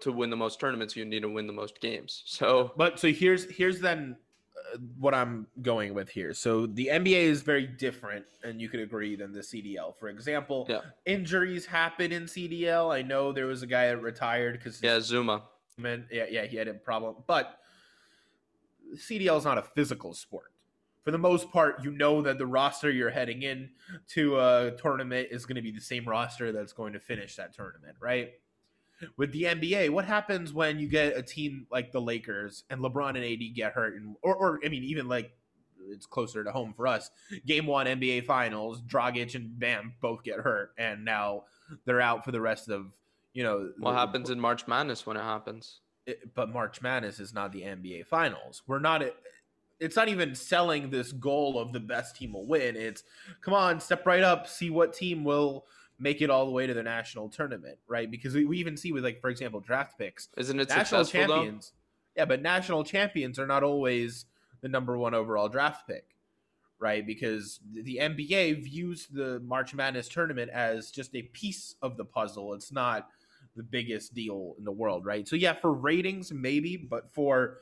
to 0.00 0.10
win 0.10 0.30
the 0.30 0.36
most 0.36 0.58
tournaments, 0.58 0.96
you 0.96 1.04
need 1.04 1.20
to 1.20 1.28
win 1.28 1.46
the 1.46 1.52
most 1.52 1.80
games. 1.80 2.22
So, 2.26 2.72
but 2.78 2.98
so 2.98 3.08
here's 3.08 3.44
here's 3.50 3.78
then 3.80 4.16
uh, 4.56 4.78
what 4.98 5.12
I'm 5.12 5.46
going 5.60 5.92
with 5.92 6.08
here. 6.08 6.32
So 6.32 6.64
the 6.64 6.88
NBA 6.90 7.24
is 7.24 7.42
very 7.42 7.66
different, 7.66 8.24
and 8.42 8.58
you 8.58 8.70
could 8.70 8.80
agree 8.80 9.16
than 9.16 9.32
the 9.32 9.40
CDL. 9.40 9.94
For 9.98 10.08
example, 10.08 10.66
yeah. 10.70 10.80
injuries 11.04 11.66
happen 11.66 12.10
in 12.10 12.24
CDL. 12.24 12.90
I 12.90 13.02
know 13.02 13.32
there 13.32 13.46
was 13.46 13.62
a 13.62 13.66
guy 13.66 13.88
that 13.88 14.00
retired 14.00 14.54
because 14.54 14.82
yeah, 14.82 14.96
Zooma. 14.96 15.42
Man, 15.76 16.06
yeah, 16.10 16.24
yeah, 16.30 16.46
he 16.46 16.56
had 16.56 16.68
a 16.68 16.74
problem, 16.74 17.16
but 17.26 17.60
CDL 18.94 19.38
is 19.38 19.44
not 19.44 19.58
a 19.58 19.62
physical 19.62 20.14
sport. 20.14 20.52
For 21.02 21.10
the 21.10 21.18
most 21.18 21.50
part, 21.50 21.82
you 21.82 21.92
know 21.92 22.20
that 22.22 22.38
the 22.38 22.46
roster 22.46 22.90
you're 22.90 23.10
heading 23.10 23.42
in 23.42 23.70
to 24.08 24.38
a 24.38 24.72
tournament 24.80 25.28
is 25.30 25.46
going 25.46 25.56
to 25.56 25.62
be 25.62 25.70
the 25.70 25.80
same 25.80 26.04
roster 26.04 26.52
that's 26.52 26.74
going 26.74 26.92
to 26.92 27.00
finish 27.00 27.36
that 27.36 27.54
tournament, 27.54 27.96
right? 28.00 28.32
With 29.16 29.32
the 29.32 29.44
NBA, 29.44 29.90
what 29.90 30.04
happens 30.04 30.52
when 30.52 30.78
you 30.78 30.86
get 30.86 31.16
a 31.16 31.22
team 31.22 31.66
like 31.70 31.90
the 31.90 32.02
Lakers 32.02 32.64
and 32.68 32.82
LeBron 32.82 33.16
and 33.16 33.24
AD 33.24 33.54
get 33.54 33.72
hurt, 33.72 33.94
and, 33.94 34.16
or, 34.20 34.36
or 34.36 34.60
I 34.62 34.68
mean, 34.68 34.84
even 34.84 35.08
like 35.08 35.32
it's 35.88 36.06
closer 36.06 36.44
to 36.44 36.52
home 36.52 36.74
for 36.74 36.86
us. 36.86 37.10
Game 37.46 37.66
one 37.66 37.86
NBA 37.86 38.26
Finals, 38.26 38.82
Dragic 38.82 39.34
and 39.34 39.58
Bam 39.58 39.94
both 40.00 40.22
get 40.22 40.40
hurt, 40.40 40.72
and 40.76 41.04
now 41.04 41.44
they're 41.86 42.00
out 42.00 42.24
for 42.24 42.32
the 42.32 42.40
rest 42.40 42.68
of 42.68 42.92
you 43.32 43.42
know. 43.42 43.70
What 43.78 43.92
the, 43.92 43.98
happens 43.98 44.30
in 44.30 44.38
March 44.38 44.66
Madness 44.68 45.06
when 45.06 45.16
it 45.16 45.22
happens? 45.22 45.80
It, 46.10 46.34
but 46.34 46.52
March 46.52 46.82
Madness 46.82 47.20
is 47.20 47.32
not 47.32 47.52
the 47.52 47.62
NBA 47.62 48.06
Finals. 48.06 48.62
We're 48.66 48.78
not. 48.78 49.02
It's 49.78 49.96
not 49.96 50.08
even 50.08 50.34
selling 50.34 50.90
this 50.90 51.10
goal 51.10 51.58
of 51.58 51.72
the 51.72 51.80
best 51.80 52.16
team 52.16 52.34
will 52.34 52.46
win. 52.46 52.76
It's 52.76 53.02
come 53.40 53.54
on, 53.54 53.80
step 53.80 54.04
right 54.04 54.22
up, 54.22 54.46
see 54.46 54.68
what 54.68 54.92
team 54.92 55.24
will 55.24 55.64
make 56.00 56.22
it 56.22 56.30
all 56.30 56.46
the 56.46 56.52
way 56.52 56.66
to 56.66 56.74
the 56.74 56.82
national 56.82 57.28
tournament, 57.28 57.78
right? 57.86 58.10
Because 58.10 58.34
we, 58.34 58.46
we 58.46 58.58
even 58.58 58.76
see 58.76 58.90
with 58.90 59.04
like, 59.04 59.20
for 59.20 59.30
example, 59.30 59.60
draft 59.60 59.98
picks. 59.98 60.28
Isn't 60.36 60.58
it 60.58 60.68
national 60.68 61.04
champions? 61.04 61.72
Though? 62.16 62.22
Yeah, 62.22 62.24
but 62.24 62.42
national 62.42 62.84
champions 62.84 63.38
are 63.38 63.46
not 63.46 63.62
always 63.62 64.24
the 64.62 64.68
number 64.68 64.96
one 64.98 65.14
overall 65.14 65.48
draft 65.48 65.86
pick, 65.86 66.16
right? 66.78 67.06
Because 67.06 67.60
the 67.72 67.98
NBA 68.00 68.64
views 68.64 69.06
the 69.12 69.40
March 69.40 69.74
Madness 69.74 70.08
tournament 70.08 70.50
as 70.50 70.90
just 70.90 71.14
a 71.14 71.22
piece 71.22 71.76
of 71.82 71.96
the 71.96 72.04
puzzle. 72.04 72.54
It's 72.54 72.72
not 72.72 73.08
the 73.60 73.68
biggest 73.68 74.14
deal 74.14 74.54
in 74.58 74.64
the 74.64 74.72
world, 74.72 75.04
right? 75.04 75.28
So 75.28 75.36
yeah, 75.36 75.52
for 75.52 75.72
ratings 75.72 76.32
maybe, 76.32 76.76
but 76.78 77.12
for 77.12 77.58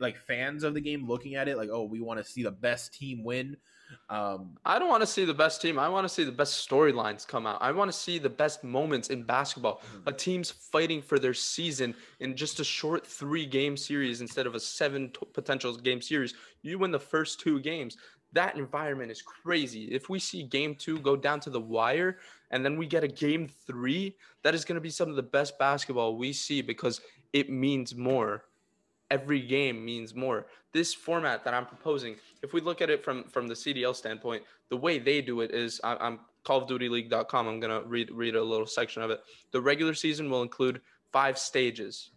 like 0.00 0.16
fans 0.16 0.64
of 0.64 0.72
the 0.72 0.80
game 0.80 1.06
looking 1.06 1.34
at 1.34 1.46
it 1.48 1.58
like, 1.58 1.68
oh, 1.70 1.84
we 1.84 2.00
want 2.00 2.18
to 2.18 2.24
see 2.24 2.42
the 2.42 2.50
best 2.50 2.94
team 2.94 3.22
win. 3.22 3.56
Um, 4.08 4.56
I 4.64 4.78
don't 4.78 4.88
want 4.88 5.02
to 5.02 5.06
see 5.06 5.26
the 5.26 5.34
best 5.34 5.60
team. 5.60 5.78
I 5.78 5.90
want 5.90 6.08
to 6.08 6.08
see 6.08 6.24
the 6.24 6.32
best 6.32 6.66
storylines 6.66 7.26
come 7.28 7.46
out. 7.46 7.58
I 7.60 7.72
want 7.72 7.92
to 7.92 7.96
see 7.96 8.18
the 8.18 8.30
best 8.30 8.64
moments 8.64 9.08
in 9.08 9.24
basketball. 9.24 9.80
Mm-hmm. 9.80 10.08
A 10.08 10.12
team's 10.12 10.50
fighting 10.50 11.02
for 11.02 11.18
their 11.18 11.34
season 11.34 11.94
in 12.20 12.34
just 12.34 12.58
a 12.60 12.64
short 12.64 13.06
three 13.06 13.44
game 13.44 13.76
series 13.76 14.22
instead 14.22 14.46
of 14.46 14.54
a 14.54 14.60
seven 14.60 15.10
t- 15.10 15.26
potential 15.34 15.76
game 15.76 16.00
series. 16.00 16.32
You 16.62 16.78
win 16.78 16.90
the 16.90 16.98
first 16.98 17.40
two 17.40 17.60
games. 17.60 17.98
That 18.32 18.56
environment 18.56 19.10
is 19.10 19.22
crazy. 19.22 19.84
If 19.84 20.08
we 20.08 20.18
see 20.18 20.42
game 20.42 20.74
two 20.74 20.98
go 20.98 21.16
down 21.16 21.40
to 21.40 21.50
the 21.50 21.60
wire, 21.60 22.18
and 22.50 22.64
then 22.64 22.76
we 22.76 22.86
get 22.86 23.04
a 23.04 23.08
game 23.08 23.48
three, 23.66 24.16
that 24.42 24.54
is 24.54 24.64
going 24.64 24.76
to 24.76 24.80
be 24.80 24.90
some 24.90 25.10
of 25.10 25.16
the 25.16 25.22
best 25.22 25.58
basketball 25.58 26.16
we 26.16 26.32
see 26.32 26.62
because 26.62 27.00
it 27.32 27.50
means 27.50 27.94
more. 27.94 28.44
Every 29.10 29.40
game 29.40 29.84
means 29.84 30.14
more. 30.14 30.46
This 30.72 30.94
format 30.94 31.44
that 31.44 31.52
I'm 31.52 31.66
proposing, 31.66 32.16
if 32.42 32.54
we 32.54 32.62
look 32.62 32.80
at 32.80 32.88
it 32.88 33.04
from 33.04 33.24
from 33.24 33.46
the 33.46 33.54
CDL 33.54 33.94
standpoint, 33.94 34.42
the 34.70 34.76
way 34.76 34.98
they 34.98 35.20
do 35.20 35.42
it 35.42 35.50
is 35.50 35.80
I, 35.84 35.96
I'm 35.96 36.20
CallOfDutyLeague.com. 36.46 37.46
I'm 37.46 37.60
gonna 37.60 37.82
read 37.82 38.10
read 38.10 38.36
a 38.36 38.42
little 38.42 38.66
section 38.66 39.02
of 39.02 39.10
it. 39.10 39.22
The 39.50 39.60
regular 39.60 39.92
season 39.92 40.30
will 40.30 40.42
include 40.42 40.80
five 41.12 41.38
stages, 41.38 42.10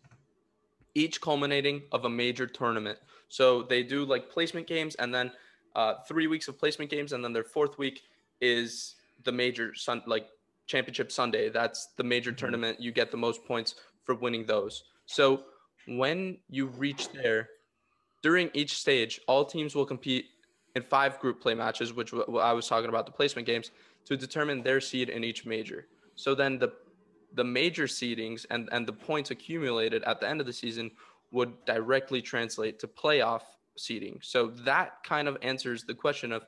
each 0.93 1.19
culminating 1.19 1.81
of 1.91 2.05
a 2.05 2.09
major 2.09 2.47
tournament. 2.47 2.97
So 3.27 3.63
they 3.63 3.83
do 3.83 4.05
like 4.05 4.29
placement 4.29 4.67
games, 4.67 4.95
and 4.95 5.13
then 5.13 5.31
uh, 5.75 5.95
three 6.07 6.27
weeks 6.27 6.47
of 6.47 6.57
placement 6.57 6.89
games, 6.89 7.13
and 7.13 7.23
then 7.23 7.33
their 7.33 7.43
fourth 7.43 7.77
week 7.77 8.03
is 8.41 8.95
the 9.23 9.31
major 9.31 9.73
sun 9.73 10.01
like 10.05 10.27
championship 10.67 11.11
Sunday. 11.11 11.49
That's 11.49 11.89
the 11.97 12.03
major 12.03 12.31
mm-hmm. 12.31 12.37
tournament. 12.37 12.81
You 12.81 12.91
get 12.91 13.11
the 13.11 13.17
most 13.17 13.45
points 13.45 13.75
for 14.03 14.15
winning 14.15 14.45
those. 14.45 14.83
So 15.05 15.43
when 15.87 16.37
you 16.49 16.67
reach 16.67 17.09
there, 17.11 17.49
during 18.23 18.49
each 18.53 18.77
stage, 18.77 19.21
all 19.27 19.45
teams 19.45 19.75
will 19.75 19.85
compete 19.85 20.25
in 20.75 20.81
five 20.81 21.19
group 21.19 21.41
play 21.41 21.53
matches, 21.53 21.93
which 21.93 22.13
I 22.13 22.53
was 22.53 22.67
talking 22.67 22.89
about 22.89 23.05
the 23.05 23.11
placement 23.11 23.45
games, 23.45 23.71
to 24.05 24.17
determine 24.17 24.63
their 24.63 24.81
seed 24.81 25.09
in 25.09 25.23
each 25.23 25.45
major. 25.45 25.87
So 26.15 26.33
then 26.35 26.57
the 26.59 26.73
the 27.33 27.43
major 27.43 27.83
seedings 27.83 28.45
and, 28.49 28.69
and 28.71 28.87
the 28.87 28.93
points 28.93 29.29
accumulated 29.29 30.03
at 30.03 30.21
the 30.21 30.27
end 30.27 30.39
of 30.39 30.47
the 30.47 30.53
season 30.53 30.89
would 31.31 31.53
directly 31.65 32.21
translate 32.21 32.79
to 32.79 32.87
playoff 32.87 33.41
seeding. 33.77 34.19
So 34.21 34.47
that 34.63 35.03
kind 35.03 35.27
of 35.27 35.37
answers 35.41 35.83
the 35.83 35.93
question 35.93 36.31
of 36.31 36.45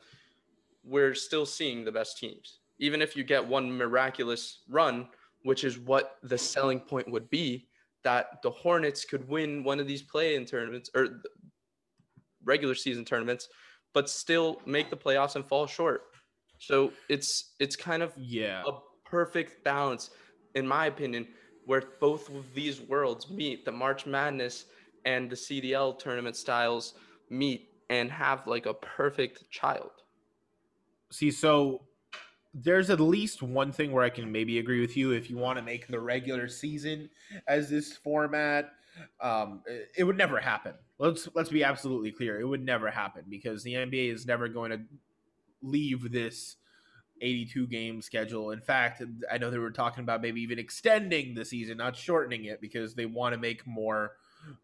we're 0.84 1.14
still 1.14 1.46
seeing 1.46 1.84
the 1.84 1.92
best 1.92 2.18
teams. 2.18 2.60
Even 2.80 3.02
if 3.02 3.16
you 3.16 3.24
get 3.24 3.46
one 3.46 3.72
miraculous 3.72 4.60
run, 4.70 5.08
which 5.44 5.64
is 5.64 5.78
what 5.78 6.18
the 6.24 6.38
selling 6.38 6.80
point 6.80 7.10
would 7.12 7.30
be, 7.30 7.68
that 8.04 8.42
the 8.44 8.52
Hornets 8.52 9.04
could 9.04 9.28
win 9.28 9.64
one 9.64 9.80
of 9.80 9.88
these 9.88 10.02
play-in 10.02 10.46
tournaments 10.46 10.90
or 10.96 11.22
regular 12.44 12.76
season 12.76 13.04
tournaments, 13.04 13.50
but 13.94 14.10
still 14.10 14.62
make 14.66 14.90
the 14.90 14.98
playoffs 14.98 15.36
and 15.36 15.46
fall 15.46 15.68
short. 15.68 16.04
So 16.60 16.92
it's 17.10 17.56
it's 17.60 17.76
kind 17.76 18.02
of 18.02 18.14
yeah 18.18 18.64
a 18.66 18.72
perfect 19.06 19.64
balance, 19.64 20.12
in 20.56 20.68
my 20.68 20.88
opinion, 20.88 21.28
where 21.66 21.84
both 22.00 22.30
of 22.30 22.54
these 22.54 22.82
worlds 22.82 23.30
meet 23.30 23.66
the 23.66 23.72
March 23.72 24.06
Madness 24.06 24.66
and 25.06 25.30
the 25.30 25.36
CDL 25.36 25.98
tournament 25.98 26.36
styles 26.36 26.94
meet 27.30 27.70
and 27.90 28.12
have 28.12 28.48
like 28.48 28.66
a 28.66 28.74
perfect 28.74 29.50
child. 29.50 29.92
See, 31.12 31.32
so 31.32 31.84
there's 32.54 32.90
at 32.90 33.00
least 33.00 33.42
one 33.42 33.72
thing 33.72 33.92
where 33.92 34.04
I 34.04 34.10
can 34.10 34.32
maybe 34.32 34.60
agree 34.60 34.82
with 34.82 34.98
you 34.98 35.12
if 35.12 35.30
you 35.30 35.38
want 35.38 35.58
to 35.58 35.64
make 35.64 35.88
the 35.88 36.00
regular 36.00 36.48
season 36.48 37.10
as 37.48 37.70
this 37.70 37.96
format. 37.96 38.72
um, 39.22 39.62
it, 39.96 40.04
would 40.04 40.18
never 40.18 40.40
happen. 40.40 40.74
Let's 40.98 41.30
let's 41.36 41.50
be 41.50 41.64
absolutely 41.64 42.12
clear. 42.12 42.40
It 42.40 42.46
would 42.46 42.66
never 42.66 42.90
happen 42.90 43.26
because 43.30 43.64
the 43.64 43.74
NBA 43.74 44.12
is 44.12 44.26
never 44.26 44.48
going 44.48 44.72
to 44.72 44.80
leave 45.62 46.12
this 46.12 46.56
82 47.22 47.68
game 47.68 48.02
schedule. 48.02 48.52
In 48.52 48.62
fact, 48.62 49.04
I 49.32 49.38
know 49.38 49.52
they 49.52 49.60
were 49.60 49.70
talking 49.72 50.04
about 50.04 50.22
maybe 50.22 50.42
even 50.42 50.58
extending 50.58 51.36
the 51.36 51.46
season, 51.46 51.78
not 51.78 51.96
shortening 51.96 52.46
it, 52.46 52.60
because 52.60 52.96
they 52.96 53.06
want 53.06 53.34
to 53.34 53.40
make 53.40 53.66
more 53.68 54.14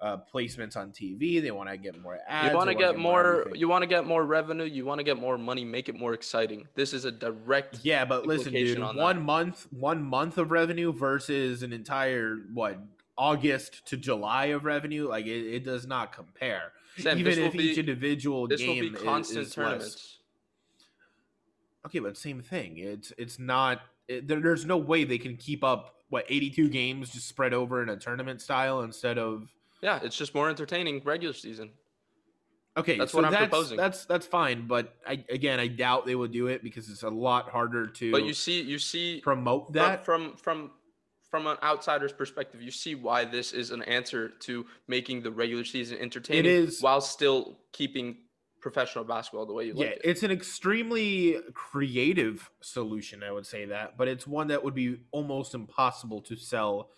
uh, 0.01 0.17
placements 0.33 0.75
on 0.77 0.91
TV. 0.91 1.41
They 1.41 1.51
want 1.51 1.69
to 1.69 1.77
get 1.77 1.99
more 2.01 2.19
ads. 2.27 2.51
You 2.51 2.55
want 2.57 2.69
to 2.69 2.75
get 2.75 2.97
more. 2.97 3.41
everything. 3.41 3.59
You 3.59 3.67
want 3.67 3.81
to 3.83 3.87
get 3.87 4.05
more 4.05 4.23
revenue. 4.25 4.65
You 4.65 4.85
want 4.85 4.99
to 4.99 5.03
get 5.03 5.17
more 5.19 5.37
money. 5.37 5.63
Make 5.65 5.89
it 5.89 5.95
more 5.95 6.13
exciting. 6.13 6.67
This 6.75 6.93
is 6.93 7.05
a 7.05 7.11
direct. 7.11 7.79
Yeah, 7.83 8.05
but 8.05 8.25
listen, 8.27 8.53
dude, 8.53 8.79
on 8.79 8.95
one 8.95 9.17
that. 9.17 9.21
month, 9.23 9.67
one 9.71 10.03
month 10.03 10.37
of 10.37 10.51
revenue 10.51 10.91
versus 10.93 11.63
an 11.63 11.73
entire 11.73 12.37
what 12.53 12.79
August 13.17 13.85
to 13.87 13.97
July 13.97 14.45
of 14.47 14.65
revenue, 14.65 15.07
like 15.07 15.25
it, 15.25 15.53
it 15.55 15.63
does 15.63 15.85
not 15.87 16.13
compare. 16.13 16.71
Sam, 16.97 17.17
Even 17.17 17.39
will 17.39 17.45
if 17.47 17.55
each 17.55 17.75
be- 17.75 17.79
individual 17.79 18.47
This 18.47 18.61
will 18.61 18.73
game 18.75 18.91
be 18.93 18.97
is- 18.97 19.03
constant 19.03 19.39
is 19.41 19.47
less. 19.49 19.55
tournaments. 19.55 20.17
Okay, 21.85 21.99
but 21.99 22.17
same 22.17 22.41
thing. 22.41 22.77
It's 22.77 23.11
it's 23.17 23.39
not. 23.39 23.81
It, 24.07 24.27
there, 24.27 24.39
there's 24.39 24.65
no 24.65 24.77
way 24.77 25.03
they 25.03 25.17
can 25.17 25.35
keep 25.37 25.63
up 25.63 25.95
what 26.09 26.25
82 26.29 26.69
games 26.69 27.09
just 27.09 27.27
spread 27.27 27.53
over 27.53 27.81
in 27.81 27.89
a 27.89 27.97
tournament 27.97 28.41
style 28.41 28.81
instead 28.81 29.17
of. 29.17 29.49
Yeah, 29.83 29.99
it's 30.01 30.17
just 30.17 30.33
more 30.33 30.49
entertaining 30.49 31.01
regular 31.03 31.33
season. 31.33 31.71
Okay, 32.75 32.97
That's 32.97 33.11
so 33.11 33.19
what 33.19 33.25
I'm 33.25 33.31
that's, 33.31 33.49
proposing. 33.49 33.77
That's 33.77 34.05
that's 34.05 34.25
fine, 34.25 34.65
but 34.65 34.95
I 35.05 35.23
again 35.29 35.59
I 35.59 35.67
doubt 35.67 36.07
they 36.07 36.15
will 36.15 36.27
do 36.29 36.47
it 36.47 36.63
because 36.63 36.89
it's 36.89 37.03
a 37.03 37.09
lot 37.09 37.49
harder 37.49 37.85
to 37.87 38.11
But 38.11 38.23
you 38.25 38.33
see, 38.33 38.61
you 38.61 38.79
see 38.79 39.19
promote 39.21 39.73
that. 39.73 40.03
from 40.05 40.35
from 40.37 40.71
from 41.29 41.45
an 41.47 41.57
outsider's 41.61 42.13
perspective, 42.13 42.61
you 42.61 42.71
see 42.71 42.95
why 42.95 43.25
this 43.25 43.51
is 43.51 43.69
an 43.71 43.83
answer 43.83 44.29
to 44.29 44.65
making 44.87 45.21
the 45.21 45.31
regular 45.31 45.63
season 45.65 45.97
entertaining 45.99 46.45
is- 46.45 46.81
while 46.81 47.01
still 47.01 47.59
keeping 47.73 48.17
professional 48.61 49.03
basketball 49.03 49.45
the 49.45 49.51
way 49.53 49.65
you 49.65 49.73
yeah, 49.75 49.87
like 49.87 49.95
it. 49.97 50.01
it's 50.05 50.23
an 50.23 50.31
extremely 50.31 51.37
creative 51.53 52.49
solution, 52.61 53.21
I 53.21 53.31
would 53.31 53.45
say 53.45 53.65
that, 53.65 53.97
but 53.97 54.07
it's 54.07 54.25
one 54.25 54.47
that 54.47 54.63
would 54.63 54.73
be 54.73 55.01
almost 55.11 55.53
impossible 55.53 56.21
to 56.21 56.35
sell 56.37 56.89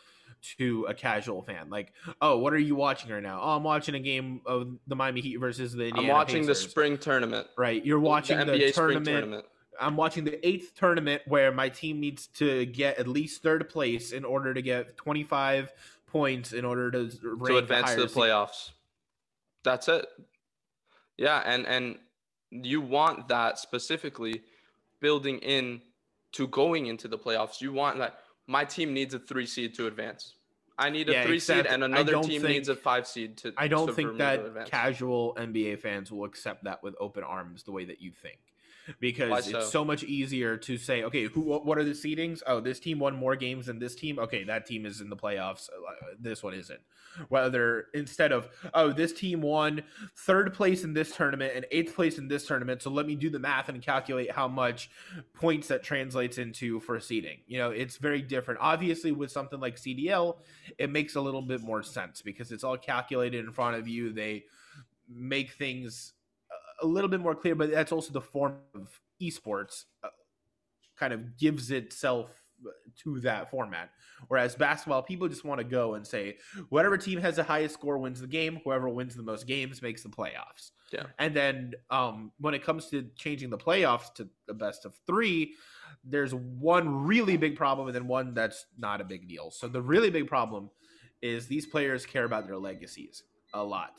to 0.58 0.86
a 0.89 0.93
casual 0.93 1.41
fan. 1.41 1.69
Like, 1.69 1.93
oh, 2.21 2.38
what 2.38 2.53
are 2.53 2.60
you 2.60 2.75
watching 2.75 3.12
right 3.12 3.23
now? 3.23 3.39
Oh, 3.41 3.55
I'm 3.55 3.63
watching 3.63 3.95
a 3.95 3.99
game 3.99 4.41
of 4.45 4.77
the 4.88 4.95
Miami 4.95 5.21
Heat 5.21 5.38
versus 5.38 5.73
the 5.73 5.88
Indiana 5.88 6.08
I'm 6.08 6.13
watching 6.13 6.45
the 6.45 6.55
spring 6.55 6.97
tournament. 6.97 7.47
Right, 7.58 7.86
you're 7.86 7.99
watching 7.99 8.38
the, 8.38 8.45
NBA 8.45 8.73
spring 8.73 8.75
tournament. 8.75 9.05
tournament. 9.05 9.45
I'm 9.79 9.95
watching 9.97 10.23
the 10.23 10.45
eighth 10.47 10.73
tournament 10.75 11.21
where 11.27 11.51
my 11.51 11.69
team 11.69 11.99
needs 11.99 12.27
to 12.36 12.65
get 12.65 12.97
at 12.97 13.08
least 13.08 13.43
third 13.43 13.67
place 13.69 14.12
in 14.12 14.23
order 14.23 14.53
to 14.53 14.62
get 14.62 14.95
25 14.97 15.71
points 16.08 16.53
in 16.53 16.63
order 16.63 16.91
to 16.91 17.10
to 17.10 17.58
advance 17.58 17.93
to 17.93 18.01
the 18.01 18.10
seed. 18.10 18.17
playoffs. 18.17 18.71
That's 19.63 19.88
it. 19.88 20.05
Yeah, 21.17 21.41
and 21.45 21.65
and 21.65 21.97
you 22.51 22.81
want 22.81 23.27
that 23.27 23.60
specifically 23.60 24.43
building 25.01 25.39
in 25.39 25.81
to 26.34 26.47
going 26.47 26.86
into 26.86 27.08
the 27.08 27.17
playoffs. 27.17 27.62
You 27.62 27.73
want 27.73 27.97
that 27.99 28.19
my 28.47 28.65
team 28.65 28.93
needs 28.93 29.13
a 29.13 29.19
three 29.19 29.45
seed 29.45 29.73
to 29.75 29.88
advance. 29.88 30.36
I 30.77 30.89
need 30.89 31.10
a 31.10 31.13
Yeah, 31.13 31.23
three 31.23 31.39
seed, 31.39 31.65
and 31.65 31.84
another 31.84 32.21
team 32.21 32.43
needs 32.43 32.67
a 32.67 32.75
five 32.75 33.08
seed 33.08 33.38
to. 33.38 33.53
I 33.58 33.67
don't 33.67 33.93
think 33.95 34.17
that 34.17 34.67
casual 34.69 35.36
NBA 35.36 35.79
fans 35.79 36.12
will 36.12 36.25
accept 36.25 36.65
that 36.65 36.84
with 36.84 36.95
open 36.99 37.23
arms 37.23 37.63
the 37.63 37.71
way 37.71 37.86
that 37.86 38.01
you 38.01 38.12
think. 38.12 38.39
Because 39.00 39.30
Why 39.30 39.38
it's 39.39 39.52
so? 39.52 39.62
so 39.62 39.86
much 39.86 40.04
easier 40.04 40.58
to 40.58 40.78
say, 40.78 41.04
okay, 41.04 41.26
who 41.26 41.41
what 41.41 41.78
are 41.78 41.84
the 41.84 41.91
seedings? 41.91 42.41
Oh, 42.45 42.60
this 42.60 42.80
team 42.80 43.00
won 43.00 43.15
more 43.15 43.36
games 43.36 43.65
than 43.65 43.80
this 43.80 43.95
team. 43.95 44.19
Okay, 44.19 44.43
that 44.43 44.65
team 44.65 44.86
is 44.86 45.02
in 45.02 45.10
the 45.10 45.15
playoffs. 45.15 45.69
Uh, 45.69 45.91
This 46.19 46.43
one 46.43 46.54
isn't. 46.54 46.80
Whether 47.30 47.86
instead 47.93 48.32
of 48.32 48.50
oh, 48.74 48.91
this 48.91 49.13
team 49.13 49.41
won 49.41 49.84
third 50.17 50.54
place 50.54 50.84
in 50.84 50.93
this 50.93 51.15
tournament 51.15 51.54
and 51.56 51.65
eighth 51.71 51.95
place 51.95 52.17
in 52.17 52.28
this 52.28 52.45
tournament, 52.45 52.82
so 52.82 52.89
let 52.89 53.06
me 53.06 53.15
do 53.15 53.30
the 53.30 53.39
math 53.39 53.69
and 53.69 53.82
calculate 53.82 54.32
how 54.32 54.48
much 54.48 54.89
points 55.34 55.67
that 55.69 55.82
translates 55.84 56.38
into 56.38 56.80
for 56.82 57.00
seeding. 57.00 57.39
You 57.48 57.60
know, 57.60 57.71
it's 57.71 57.98
very 57.98 58.21
different. 58.21 58.60
Obviously, 58.62 59.12
with 59.12 59.32
something 59.32 59.60
like 59.60 59.78
CDL, 59.78 60.38
it 60.78 60.89
makes 60.89 61.15
a 61.15 61.21
little 61.21 61.41
bit 61.41 61.62
more 61.62 61.84
sense 61.84 62.21
because 62.21 62.52
it's 62.52 62.63
all 62.63 62.78
calculated 62.78 63.45
in 63.45 63.52
front 63.52 63.78
of 63.78 63.88
you. 63.88 64.12
They 64.12 64.43
make 65.10 65.52
things 65.52 66.13
a 66.82 66.86
little 66.86 67.10
bit 67.10 67.20
more 67.20 67.36
clear, 67.36 67.56
but 67.56 67.72
that's 67.72 67.92
also 67.92 68.12
the 68.12 68.22
form 68.22 68.58
of 68.74 69.00
esports 69.22 69.86
uh, 70.04 70.10
kind 70.98 71.14
of 71.14 71.38
gives 71.38 71.72
itself 71.72 72.42
to 73.04 73.20
that 73.20 73.52
format. 73.52 73.90
Whereas 74.28 74.56
basketball, 74.56 75.04
people 75.04 75.28
just 75.28 75.44
want 75.44 75.60
to 75.60 75.64
go 75.64 75.96
and 75.96 76.06
say, 76.06 76.38
whatever 76.70 76.98
team 76.98 77.20
has 77.20 77.36
the 77.36 77.44
highest 77.44 77.74
score 77.74 77.98
wins 77.98 78.22
the 78.22 78.28
game. 78.28 78.60
Whoever 78.64 78.90
wins 78.90 79.16
the 79.16 79.24
most 79.24 79.46
games 79.46 79.82
makes 79.82 80.04
the 80.04 80.10
playoffs. 80.10 80.72
Yeah. 80.92 81.04
And 81.20 81.36
then 81.36 81.74
um, 81.90 82.32
when 82.40 82.54
it 82.54 82.64
comes 82.64 82.90
to 82.90 83.06
changing 83.16 83.50
the 83.50 83.58
playoffs 83.58 84.14
to 84.16 84.30
the 84.48 84.54
best 84.54 84.86
of 84.86 84.96
three, 85.06 85.54
there's 86.04 86.34
one 86.34 87.06
really 87.06 87.38
big 87.38 87.56
problem 87.56 87.88
and 87.88 87.96
then 87.96 88.08
one 88.08 88.34
that's 88.34 88.66
not 88.78 89.02
a 89.02 89.04
big 89.04 89.28
deal. 89.28 89.52
So 89.52 89.68
the 89.68 89.82
really 89.82 90.10
big 90.10 90.28
problem 90.28 90.70
is 91.22 91.48
these 91.48 91.66
players 91.66 92.06
care 92.06 92.24
about 92.24 92.48
their 92.48 92.58
legacies 92.58 93.24
a 93.54 93.64
lot. 93.64 93.92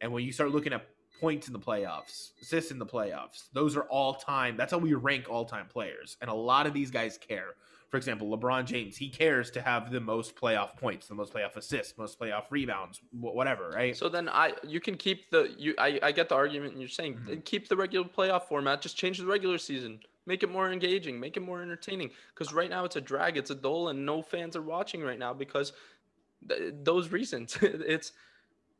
And 0.00 0.12
when 0.12 0.24
you 0.24 0.32
start 0.32 0.50
looking 0.50 0.72
at 0.72 0.86
points 1.20 1.46
in 1.46 1.52
the 1.52 1.58
playoffs, 1.58 2.32
assists 2.42 2.70
in 2.70 2.78
the 2.78 2.86
playoffs, 2.86 3.44
those 3.52 3.76
are 3.76 3.84
all 3.84 4.14
time. 4.14 4.56
That's 4.56 4.72
how 4.72 4.78
we 4.78 4.94
rank 4.94 5.26
all 5.28 5.44
time 5.44 5.66
players. 5.66 6.16
And 6.20 6.30
a 6.30 6.34
lot 6.34 6.66
of 6.66 6.74
these 6.74 6.90
guys 6.90 7.18
care. 7.18 7.54
For 7.90 7.96
example, 7.98 8.36
LeBron 8.36 8.64
James, 8.64 8.96
he 8.96 9.08
cares 9.08 9.52
to 9.52 9.62
have 9.62 9.92
the 9.92 10.00
most 10.00 10.34
playoff 10.34 10.76
points, 10.76 11.06
the 11.06 11.14
most 11.14 11.32
playoff 11.32 11.54
assists, 11.54 11.96
most 11.96 12.18
playoff 12.18 12.44
rebounds, 12.50 13.00
whatever, 13.12 13.70
right? 13.70 13.96
So 13.96 14.08
then 14.08 14.28
I 14.28 14.54
you 14.66 14.80
can 14.80 14.96
keep 14.96 15.30
the 15.30 15.54
you 15.56 15.74
I, 15.78 16.00
I 16.02 16.10
get 16.10 16.28
the 16.28 16.34
argument 16.34 16.76
you're 16.76 16.88
saying. 16.88 17.14
Mhm. 17.18 17.26
Then 17.26 17.42
Keep 17.42 17.68
the 17.68 17.76
regular 17.76 18.08
playoff 18.08 18.48
format. 18.48 18.82
Just 18.82 18.96
change 18.96 19.18
the 19.18 19.26
regular 19.26 19.58
season. 19.58 20.00
Make 20.26 20.42
it 20.42 20.50
more 20.50 20.72
engaging. 20.72 21.20
Make 21.20 21.36
it 21.36 21.40
more 21.40 21.62
entertaining. 21.62 22.10
Because 22.34 22.52
right 22.52 22.68
now 22.70 22.84
it's 22.84 22.96
a 22.96 23.00
drag. 23.00 23.36
It's 23.36 23.50
a 23.50 23.54
dull, 23.54 23.90
and 23.90 24.04
no 24.04 24.22
fans 24.22 24.56
are 24.56 24.62
watching 24.62 25.02
right 25.02 25.18
now 25.18 25.32
because 25.32 25.72
th- 26.48 26.74
those 26.82 27.10
reasons. 27.12 27.56
it's 27.62 28.10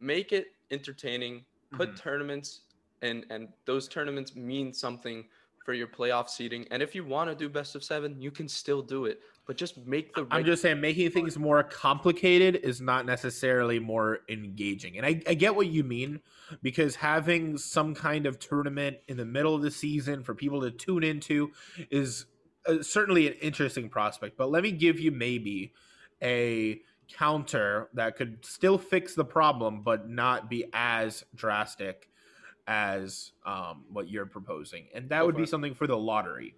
make 0.00 0.32
it 0.32 0.48
entertaining. 0.72 1.44
Put 1.76 1.90
Mhm. 1.90 1.96
tournaments 1.96 2.60
and 3.02 3.26
and 3.30 3.48
those 3.64 3.88
tournaments 3.88 4.34
mean 4.34 4.72
something 4.72 5.24
for 5.64 5.72
your 5.72 5.86
playoff 5.86 6.28
seeding. 6.28 6.66
And 6.70 6.82
if 6.82 6.94
you 6.94 7.04
want 7.04 7.30
to 7.30 7.34
do 7.34 7.48
best 7.48 7.74
of 7.74 7.82
seven, 7.82 8.20
you 8.20 8.30
can 8.30 8.48
still 8.48 8.82
do 8.82 9.06
it. 9.06 9.20
But 9.46 9.56
just 9.56 9.78
make 9.86 10.14
the 10.14 10.26
I'm 10.30 10.44
just 10.44 10.62
saying 10.62 10.80
making 10.80 11.10
things 11.10 11.38
more 11.38 11.62
complicated 11.62 12.56
is 12.56 12.80
not 12.80 13.06
necessarily 13.06 13.78
more 13.78 14.20
engaging. 14.28 14.96
And 14.96 15.06
I, 15.06 15.20
I 15.26 15.34
get 15.34 15.54
what 15.54 15.66
you 15.66 15.84
mean 15.84 16.20
because 16.62 16.96
having 16.96 17.58
some 17.58 17.94
kind 17.94 18.26
of 18.26 18.38
tournament 18.38 18.98
in 19.08 19.16
the 19.16 19.24
middle 19.24 19.54
of 19.54 19.62
the 19.62 19.70
season 19.70 20.22
for 20.22 20.34
people 20.34 20.60
to 20.62 20.70
tune 20.70 21.02
into 21.02 21.50
is 21.90 22.26
uh, 22.66 22.82
certainly 22.82 23.26
an 23.26 23.34
interesting 23.34 23.88
prospect. 23.88 24.36
But 24.36 24.50
let 24.50 24.62
me 24.62 24.72
give 24.72 24.98
you 24.98 25.10
maybe 25.10 25.72
a 26.22 26.80
counter 27.12 27.88
that 27.94 28.16
could 28.16 28.44
still 28.44 28.78
fix 28.78 29.14
the 29.14 29.24
problem 29.24 29.82
but 29.82 30.08
not 30.08 30.48
be 30.48 30.64
as 30.72 31.24
drastic 31.34 32.08
as 32.66 33.32
um, 33.44 33.84
what 33.92 34.08
you're 34.08 34.26
proposing. 34.26 34.86
And 34.94 35.08
that 35.10 35.20
Go 35.20 35.26
would 35.26 35.36
be 35.36 35.42
it. 35.42 35.48
something 35.48 35.74
for 35.74 35.86
the 35.86 35.96
lottery 35.96 36.54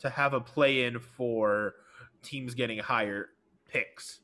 to 0.00 0.10
have 0.10 0.34
a 0.34 0.40
play 0.40 0.84
in 0.84 0.98
for 0.98 1.74
teams 2.22 2.54
getting 2.54 2.78
higher 2.78 3.30
picks. 3.68 4.20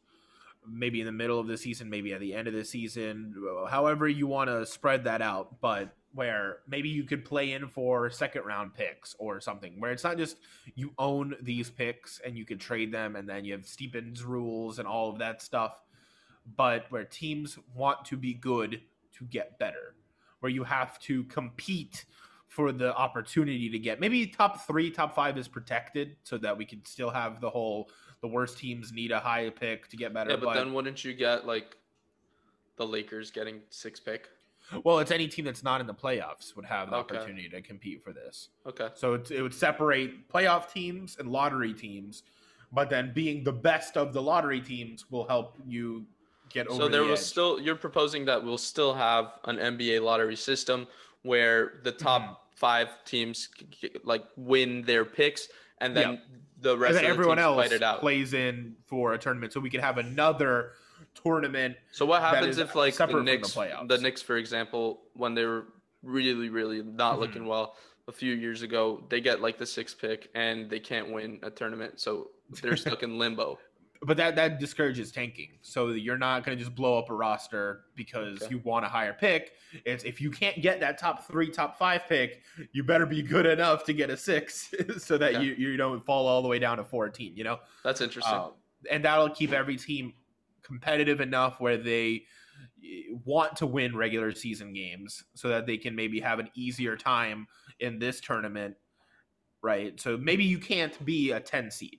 Maybe 0.68 1.00
in 1.00 1.06
the 1.06 1.12
middle 1.12 1.40
of 1.40 1.48
the 1.48 1.56
season, 1.56 1.90
maybe 1.90 2.12
at 2.12 2.20
the 2.20 2.34
end 2.34 2.46
of 2.46 2.54
the 2.54 2.64
season, 2.64 3.34
however 3.68 4.06
you 4.06 4.26
want 4.28 4.48
to 4.48 4.64
spread 4.64 5.04
that 5.04 5.20
out. 5.20 5.60
But 5.60 5.94
where 6.14 6.58
maybe 6.68 6.88
you 6.88 7.04
could 7.04 7.24
play 7.24 7.52
in 7.52 7.68
for 7.68 8.10
second 8.10 8.44
round 8.44 8.74
picks 8.74 9.14
or 9.18 9.40
something, 9.40 9.78
where 9.78 9.92
it's 9.92 10.04
not 10.04 10.16
just 10.16 10.36
you 10.74 10.92
own 10.98 11.34
these 11.40 11.70
picks 11.70 12.20
and 12.24 12.36
you 12.36 12.44
can 12.44 12.58
trade 12.58 12.92
them, 12.92 13.16
and 13.16 13.28
then 13.28 13.44
you 13.44 13.52
have 13.52 13.66
Stepien's 13.66 14.22
rules 14.24 14.78
and 14.78 14.86
all 14.86 15.10
of 15.10 15.18
that 15.18 15.42
stuff, 15.42 15.80
but 16.56 16.86
where 16.90 17.04
teams 17.04 17.58
want 17.74 18.04
to 18.04 18.16
be 18.16 18.34
good 18.34 18.80
to 19.18 19.24
get 19.24 19.58
better, 19.58 19.94
where 20.40 20.50
you 20.50 20.64
have 20.64 20.98
to 21.00 21.24
compete 21.24 22.04
for 22.48 22.70
the 22.70 22.94
opportunity 22.96 23.70
to 23.70 23.78
get 23.78 23.98
maybe 23.98 24.26
top 24.26 24.66
three, 24.66 24.90
top 24.90 25.14
five 25.14 25.38
is 25.38 25.48
protected 25.48 26.16
so 26.22 26.36
that 26.36 26.56
we 26.56 26.66
can 26.66 26.84
still 26.84 27.08
have 27.08 27.40
the 27.40 27.48
whole 27.48 27.88
the 28.20 28.28
worst 28.28 28.58
teams 28.58 28.92
need 28.92 29.10
a 29.10 29.18
high 29.18 29.48
pick 29.48 29.88
to 29.88 29.96
get 29.96 30.12
better. 30.12 30.30
Yeah, 30.30 30.36
but 30.36 30.54
then 30.54 30.74
wouldn't 30.74 31.02
you 31.04 31.14
get 31.14 31.46
like 31.46 31.76
the 32.76 32.86
Lakers 32.86 33.30
getting 33.30 33.60
six 33.70 33.98
pick? 33.98 34.28
Well, 34.84 34.98
it's 34.98 35.10
any 35.10 35.28
team 35.28 35.44
that's 35.44 35.62
not 35.62 35.80
in 35.80 35.86
the 35.86 35.94
playoffs 35.94 36.54
would 36.56 36.64
have 36.66 36.90
the 36.90 36.96
Okay. 36.96 37.16
opportunity 37.16 37.48
to 37.48 37.60
compete 37.62 38.02
for 38.02 38.12
this. 38.12 38.48
Okay. 38.66 38.88
So 38.94 39.14
it, 39.14 39.30
it 39.30 39.42
would 39.42 39.54
separate 39.54 40.28
playoff 40.28 40.72
teams 40.72 41.16
and 41.18 41.30
lottery 41.30 41.74
teams, 41.74 42.22
but 42.72 42.88
then 42.90 43.12
being 43.14 43.44
the 43.44 43.52
best 43.52 43.96
of 43.96 44.12
the 44.12 44.22
lottery 44.22 44.60
teams 44.60 45.10
will 45.10 45.26
help 45.26 45.58
you 45.66 46.06
get 46.48 46.66
over. 46.66 46.76
So 46.82 46.88
there 46.88 47.00
the 47.02 47.06
will 47.08 47.12
edge. 47.14 47.18
still 47.20 47.60
you're 47.60 47.76
proposing 47.76 48.24
that 48.26 48.42
we'll 48.44 48.58
still 48.58 48.94
have 48.94 49.32
an 49.44 49.56
NBA 49.56 50.02
lottery 50.02 50.36
system 50.36 50.86
where 51.22 51.74
the 51.82 51.92
top 51.92 52.22
Mm-hmm. 52.22 52.32
five 52.56 52.88
teams 53.04 53.48
like 54.04 54.24
win 54.36 54.82
their 54.82 55.04
picks 55.04 55.48
and 55.78 55.96
then 55.96 56.20
the 56.60 56.76
rest 56.78 56.90
and 56.90 56.96
of 56.98 57.02
then 57.02 57.10
everyone 57.10 57.38
else 57.40 57.56
fight 57.56 57.72
it 57.72 57.82
out. 57.82 58.00
plays 58.00 58.34
in 58.34 58.76
for 58.86 59.14
a 59.14 59.18
tournament, 59.18 59.52
so 59.52 59.58
we 59.60 59.68
could 59.70 59.80
have 59.80 59.98
another 59.98 60.72
tournament. 61.14 61.76
So 61.92 62.06
what 62.06 62.22
happens 62.22 62.58
if 62.58 62.74
like 62.74 62.94
the 62.96 63.06
from 63.06 63.24
the 63.24 63.32
Knicks, 63.32 63.52
the. 63.54 63.98
Knicks, 64.00 64.22
for 64.22 64.36
example, 64.36 65.02
when 65.14 65.34
they 65.34 65.44
were 65.44 65.66
really, 66.02 66.48
really 66.48 66.82
not 66.82 67.16
Mhm. 67.16 67.20
looking 67.20 67.46
well 67.46 67.76
a 68.08 68.12
few 68.12 68.34
years 68.34 68.62
ago, 68.62 69.04
they 69.10 69.20
get 69.20 69.40
like 69.40 69.58
the 69.58 69.66
sixth 69.66 69.98
pick 70.00 70.28
and 70.34 70.68
they 70.68 70.80
can't 70.80 71.10
win 71.12 71.38
a 71.42 71.50
tournament, 71.50 72.00
so 72.00 72.30
they're 72.62 72.76
stuck 72.76 73.02
in 73.02 73.18
limbo. 73.18 73.58
But 74.04 74.16
that 74.16 74.34
that 74.34 74.58
discourages 74.58 75.12
tanking. 75.12 75.60
So 75.62 75.90
you're 75.90 76.18
not 76.18 76.44
going 76.44 76.58
to 76.58 76.64
just 76.64 76.74
blow 76.74 76.98
up 76.98 77.08
a 77.08 77.14
roster 77.14 77.84
because 77.94 78.42
Okay. 78.42 78.50
you 78.50 78.58
want 78.64 78.84
a 78.84 78.88
higher 78.88 79.12
pick. 79.12 79.52
It's 79.84 80.02
if 80.02 80.20
you 80.20 80.28
can't 80.32 80.60
get 80.60 80.80
that 80.80 80.98
top 80.98 81.24
three, 81.28 81.48
top 81.52 81.78
five 81.78 82.02
pick, 82.08 82.42
you 82.72 82.82
better 82.82 83.06
be 83.06 83.22
good 83.22 83.46
enough 83.46 83.84
to 83.84 83.92
get 83.92 84.10
a 84.10 84.16
six, 84.16 84.74
so 84.98 85.16
that 85.18 85.34
Yeah. 85.34 85.40
you 85.42 85.52
you 85.54 85.76
don't 85.76 86.04
fall 86.04 86.26
all 86.26 86.42
the 86.42 86.48
way 86.48 86.58
down 86.58 86.78
to 86.78 86.84
14. 86.84 87.36
You 87.36 87.44
know. 87.44 87.60
That's 87.84 88.00
interesting. 88.00 88.34
Um, 88.34 88.54
and 88.90 89.04
that'll 89.04 89.30
keep 89.30 89.52
every 89.52 89.76
team 89.76 90.14
competitive 90.62 91.20
enough 91.20 91.60
where 91.60 91.76
they 91.76 92.22
eh, 92.84 93.14
want 93.24 93.56
to 93.56 93.66
win 93.66 93.96
regular 93.96 94.32
season 94.32 94.72
games 94.72 95.24
so 95.34 95.48
that 95.48 95.66
they 95.66 95.76
can 95.76 95.94
maybe 95.94 96.20
have 96.20 96.38
an 96.38 96.48
easier 96.54 96.96
time 96.96 97.46
in 97.80 97.98
this 97.98 98.20
tournament 98.20 98.76
right? 99.64 100.00
So 100.00 100.16
maybe 100.16 100.42
you 100.44 100.58
can't 100.58 101.04
be 101.04 101.30
a 101.30 101.40
10 101.40 101.70
seed 101.70 101.98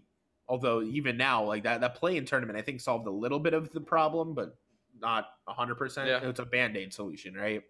although 0.50 0.82
even 0.82 1.16
now 1.16 1.42
like 1.44 1.64
that 1.64 1.80
that 1.80 1.96
play 1.96 2.18
in 2.18 2.26
tournament 2.26 2.60
i 2.60 2.62
think 2.62 2.82
solved 2.82 3.08
a 3.08 3.12
little 3.12 3.40
bit 3.40 3.54
of 3.54 3.72
the 3.72 3.80
problem 3.80 4.34
but 4.34 4.58
not 5.00 5.28
100% 5.48 6.06
Yeah. 6.06 6.20
it's 6.28 6.40
a 6.40 6.46
band-aid 6.46 6.94
solution 6.94 7.34
right? 7.34 7.62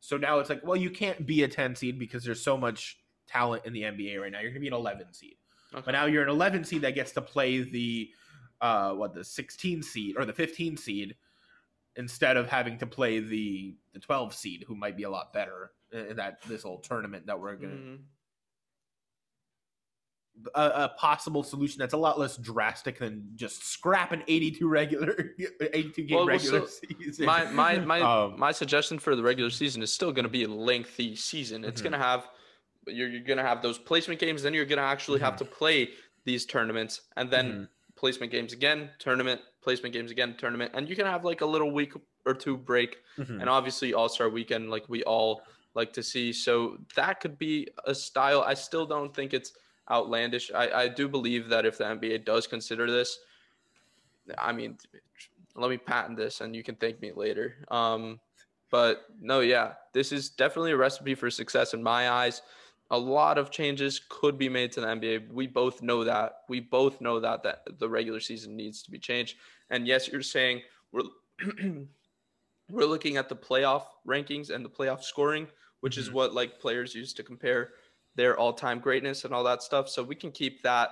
So 0.00 0.16
now 0.16 0.38
it's 0.38 0.48
like 0.50 0.64
well 0.66 0.76
you 0.76 0.90
can't 0.90 1.26
be 1.26 1.42
a 1.42 1.48
10 1.48 1.74
seed 1.76 1.98
because 1.98 2.24
there's 2.24 2.42
so 2.42 2.56
much 2.56 2.98
talent 3.26 3.64
in 3.66 3.72
the 3.74 3.82
nba 3.82 4.20
right 4.22 4.32
now. 4.32 4.40
You're 4.40 4.50
going 4.50 4.54
to 4.54 4.60
be 4.60 4.66
an 4.68 4.72
11 4.74 5.12
seed. 5.12 5.36
Okay. 5.74 5.82
but 5.84 5.92
now 5.92 6.06
you're 6.06 6.22
an 6.22 6.30
11 6.30 6.64
seed 6.64 6.80
that 6.82 6.94
gets 6.94 7.12
to 7.12 7.20
play 7.20 7.60
the 7.60 8.08
uh 8.60 8.92
what 8.94 9.14
the 9.14 9.24
16 9.24 9.82
seed 9.82 10.16
or 10.16 10.24
the 10.24 10.32
15 10.32 10.76
seed 10.76 11.16
instead 11.96 12.36
of 12.36 12.48
having 12.48 12.78
to 12.78 12.86
play 12.86 13.20
the 13.20 13.76
the 13.92 14.00
12 14.00 14.34
seed 14.34 14.64
who 14.66 14.74
might 14.74 14.96
be 14.96 15.04
a 15.04 15.10
lot 15.10 15.32
better 15.32 15.72
in 15.92 16.16
that 16.16 16.40
this 16.48 16.62
whole 16.62 16.80
tournament 16.80 17.26
that 17.26 17.38
we're 17.40 17.56
gonna 17.56 17.74
Mhm. 17.74 17.98
a, 20.54 20.60
a 20.84 20.88
possible 20.96 21.42
solution 21.42 21.78
that's 21.80 21.94
a 21.94 21.96
lot 21.98 22.18
less 22.18 22.36
drastic 22.36 22.98
than 22.98 23.28
just 23.34 23.64
scrap 23.64 24.12
an 24.12 24.22
82 24.28 24.68
regular 24.68 25.34
82 25.60 26.04
game 26.04 26.16
Well, 26.16 26.26
well, 26.26 26.36
regular 26.36 26.60
so 26.66 26.66
season 26.66 27.26
My 27.26 27.50
my 27.50 27.78
my 27.92 28.00
Um, 28.00 28.38
my 28.38 28.52
suggestion 28.52 28.98
for 29.00 29.16
the 29.16 29.22
regular 29.22 29.50
season 29.50 29.82
is 29.82 29.92
still 29.92 30.12
going 30.12 30.24
to 30.24 30.28
be 30.28 30.44
a 30.44 30.48
lengthy 30.48 31.16
season. 31.16 31.64
It's 31.64 31.80
Mhm. 31.80 31.84
going 31.84 31.92
to 31.92 31.98
have 31.98 32.28
you're, 32.86 33.08
you're 33.08 33.24
going 33.24 33.36
to 33.38 33.42
have 33.42 33.60
those 33.62 33.78
placement 33.78 34.20
games, 34.20 34.42
then 34.42 34.54
you're 34.54 34.64
going 34.64 34.78
to 34.78 34.84
actually 34.84 35.20
have 35.20 35.34
Mhm. 35.34 35.38
to 35.38 35.44
play 35.44 35.90
these 36.24 36.46
tournaments, 36.46 37.02
and 37.16 37.30
then 37.30 37.52
Mhm. 37.52 37.68
Placement 37.98 38.30
games 38.30 38.52
again, 38.52 38.90
tournament, 39.00 39.40
placement 39.60 39.92
games 39.92 40.10
again, 40.12 40.36
tournament, 40.38 40.70
and 40.74 40.88
you 40.88 40.94
can 40.94 41.04
have 41.04 41.24
like 41.24 41.40
a 41.40 41.46
little 41.46 41.72
week 41.72 41.92
or 42.24 42.32
two 42.32 42.56
break, 42.56 42.98
Mhm. 43.18 43.40
and 43.40 43.48
obviously 43.50 43.92
All 43.92 44.08
Star 44.08 44.28
Weekend, 44.30 44.70
like 44.70 44.88
we 44.88 45.02
all 45.02 45.42
like 45.74 45.92
to 45.94 46.02
see. 46.02 46.32
So 46.32 46.78
that 46.94 47.20
could 47.20 47.36
be 47.38 47.68
a 47.86 47.94
style. 47.94 48.42
I 48.46 48.54
still 48.54 48.86
don't 48.86 49.12
think 49.14 49.34
it's 49.34 49.52
outlandish. 49.90 50.50
I, 50.52 50.82
I 50.84 50.88
do 50.88 51.08
believe 51.08 51.48
that 51.48 51.66
if 51.66 51.76
the 51.78 51.84
NBA 51.84 52.18
does 52.24 52.46
consider 52.46 52.90
this, 52.90 53.18
I 54.36 54.52
mean, 54.52 54.78
let 55.56 55.70
me 55.70 55.76
patent 55.78 56.16
this 56.16 56.40
and 56.40 56.54
you 56.54 56.62
can 56.62 56.76
thank 56.76 57.00
me 57.00 57.10
later. 57.12 57.56
Um, 57.68 58.20
but 58.70 59.06
no, 59.20 59.40
yeah, 59.40 59.74
this 59.92 60.12
is 60.12 60.28
definitely 60.30 60.72
a 60.72 60.76
recipe 60.76 61.14
for 61.14 61.30
success 61.30 61.74
in 61.74 61.82
my 61.82 62.10
eyes. 62.10 62.42
A 62.90 62.98
lot 62.98 63.36
of 63.38 63.50
changes 63.50 64.00
could 64.08 64.38
be 64.38 64.48
made 64.48 64.72
to 64.72 64.80
the 64.80 64.86
NBA. 64.86 65.30
We 65.30 65.46
both 65.46 65.82
know 65.82 66.04
that. 66.04 66.38
We 66.48 66.60
both 66.60 67.00
know 67.00 67.20
that 67.20 67.42
that 67.42 67.78
the 67.78 67.88
regular 67.88 68.20
season 68.20 68.56
needs 68.56 68.82
to 68.84 68.90
be 68.90 68.98
changed. 68.98 69.36
And 69.70 69.86
yes, 69.86 70.08
you're 70.08 70.22
saying 70.22 70.62
we're 70.92 71.02
we're 72.70 72.86
looking 72.86 73.16
at 73.16 73.28
the 73.28 73.36
playoff 73.36 73.84
rankings 74.06 74.50
and 74.50 74.64
the 74.64 74.70
playoff 74.70 75.02
scoring, 75.02 75.48
which 75.80 75.98
is 75.98 76.08
Mhm. 76.08 76.12
what 76.12 76.34
like 76.34 76.60
players 76.60 76.94
use 76.94 77.12
to 77.14 77.22
compare 77.22 77.74
their 78.14 78.38
all-time 78.38 78.80
greatness 78.80 79.24
and 79.24 79.32
all 79.34 79.44
that 79.44 79.62
stuff. 79.62 79.88
So 79.88 80.02
we 80.02 80.14
can 80.14 80.32
keep 80.32 80.62
that. 80.62 80.90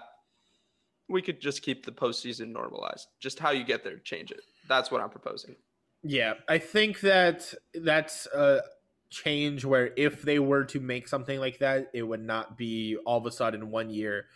We 1.08 1.22
could 1.22 1.40
just 1.40 1.62
keep 1.62 1.84
the 1.84 1.92
postseason 1.92 2.48
normalized. 2.48 3.08
Just 3.20 3.38
how 3.38 3.50
you 3.50 3.64
get 3.64 3.84
there, 3.84 3.98
change 3.98 4.30
it. 4.32 4.42
That's 4.68 4.90
what 4.90 5.00
I'm 5.00 5.10
proposing. 5.10 5.56
Yeah, 6.02 6.34
I 6.48 6.58
think 6.58 7.00
that 7.00 7.52
that's 7.74 8.26
a 8.26 8.62
change 9.10 9.64
where 9.64 9.92
if 9.96 10.22
they 10.22 10.38
were 10.38 10.64
to 10.64 10.80
make 10.80 11.08
something 11.08 11.38
like 11.40 11.58
that, 11.58 11.90
it 11.94 12.02
would 12.02 12.22
not 12.22 12.56
be 12.56 12.96
all 13.04 13.18
of 13.18 13.26
a 13.26 13.30
sudden 13.30 13.70
one 13.70 13.90
year. 13.90 14.26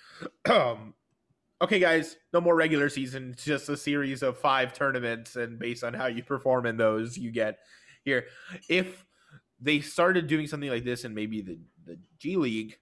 Um, 0.48 0.94
okay, 1.62 1.78
guys, 1.78 2.16
no 2.33 2.40
more 2.40 2.54
regular 2.54 2.88
season. 2.88 3.30
It's 3.33 3.44
just 3.44 3.68
a 3.68 3.76
series 3.76 4.22
of 4.22 4.38
five 4.38 4.72
tournaments, 4.72 5.37
and 5.37 5.59
based 5.59 5.85
on 5.85 5.94
how 5.94 6.06
you 6.06 6.22
perform 6.22 6.66
in 6.66 6.76
those, 6.76 7.18
you 7.18 7.30
get 7.30 7.59
here. 8.04 8.26
If 8.68 9.04
they 9.61 9.80
started 9.80 10.26
doing 10.26 10.46
something 10.46 10.70
like 10.70 10.85
this 10.85 11.04
in 11.04 11.14
maybe 11.14 11.42
the 11.42 11.59
the 11.87 11.98
G 12.18 12.37
League, 12.37 12.78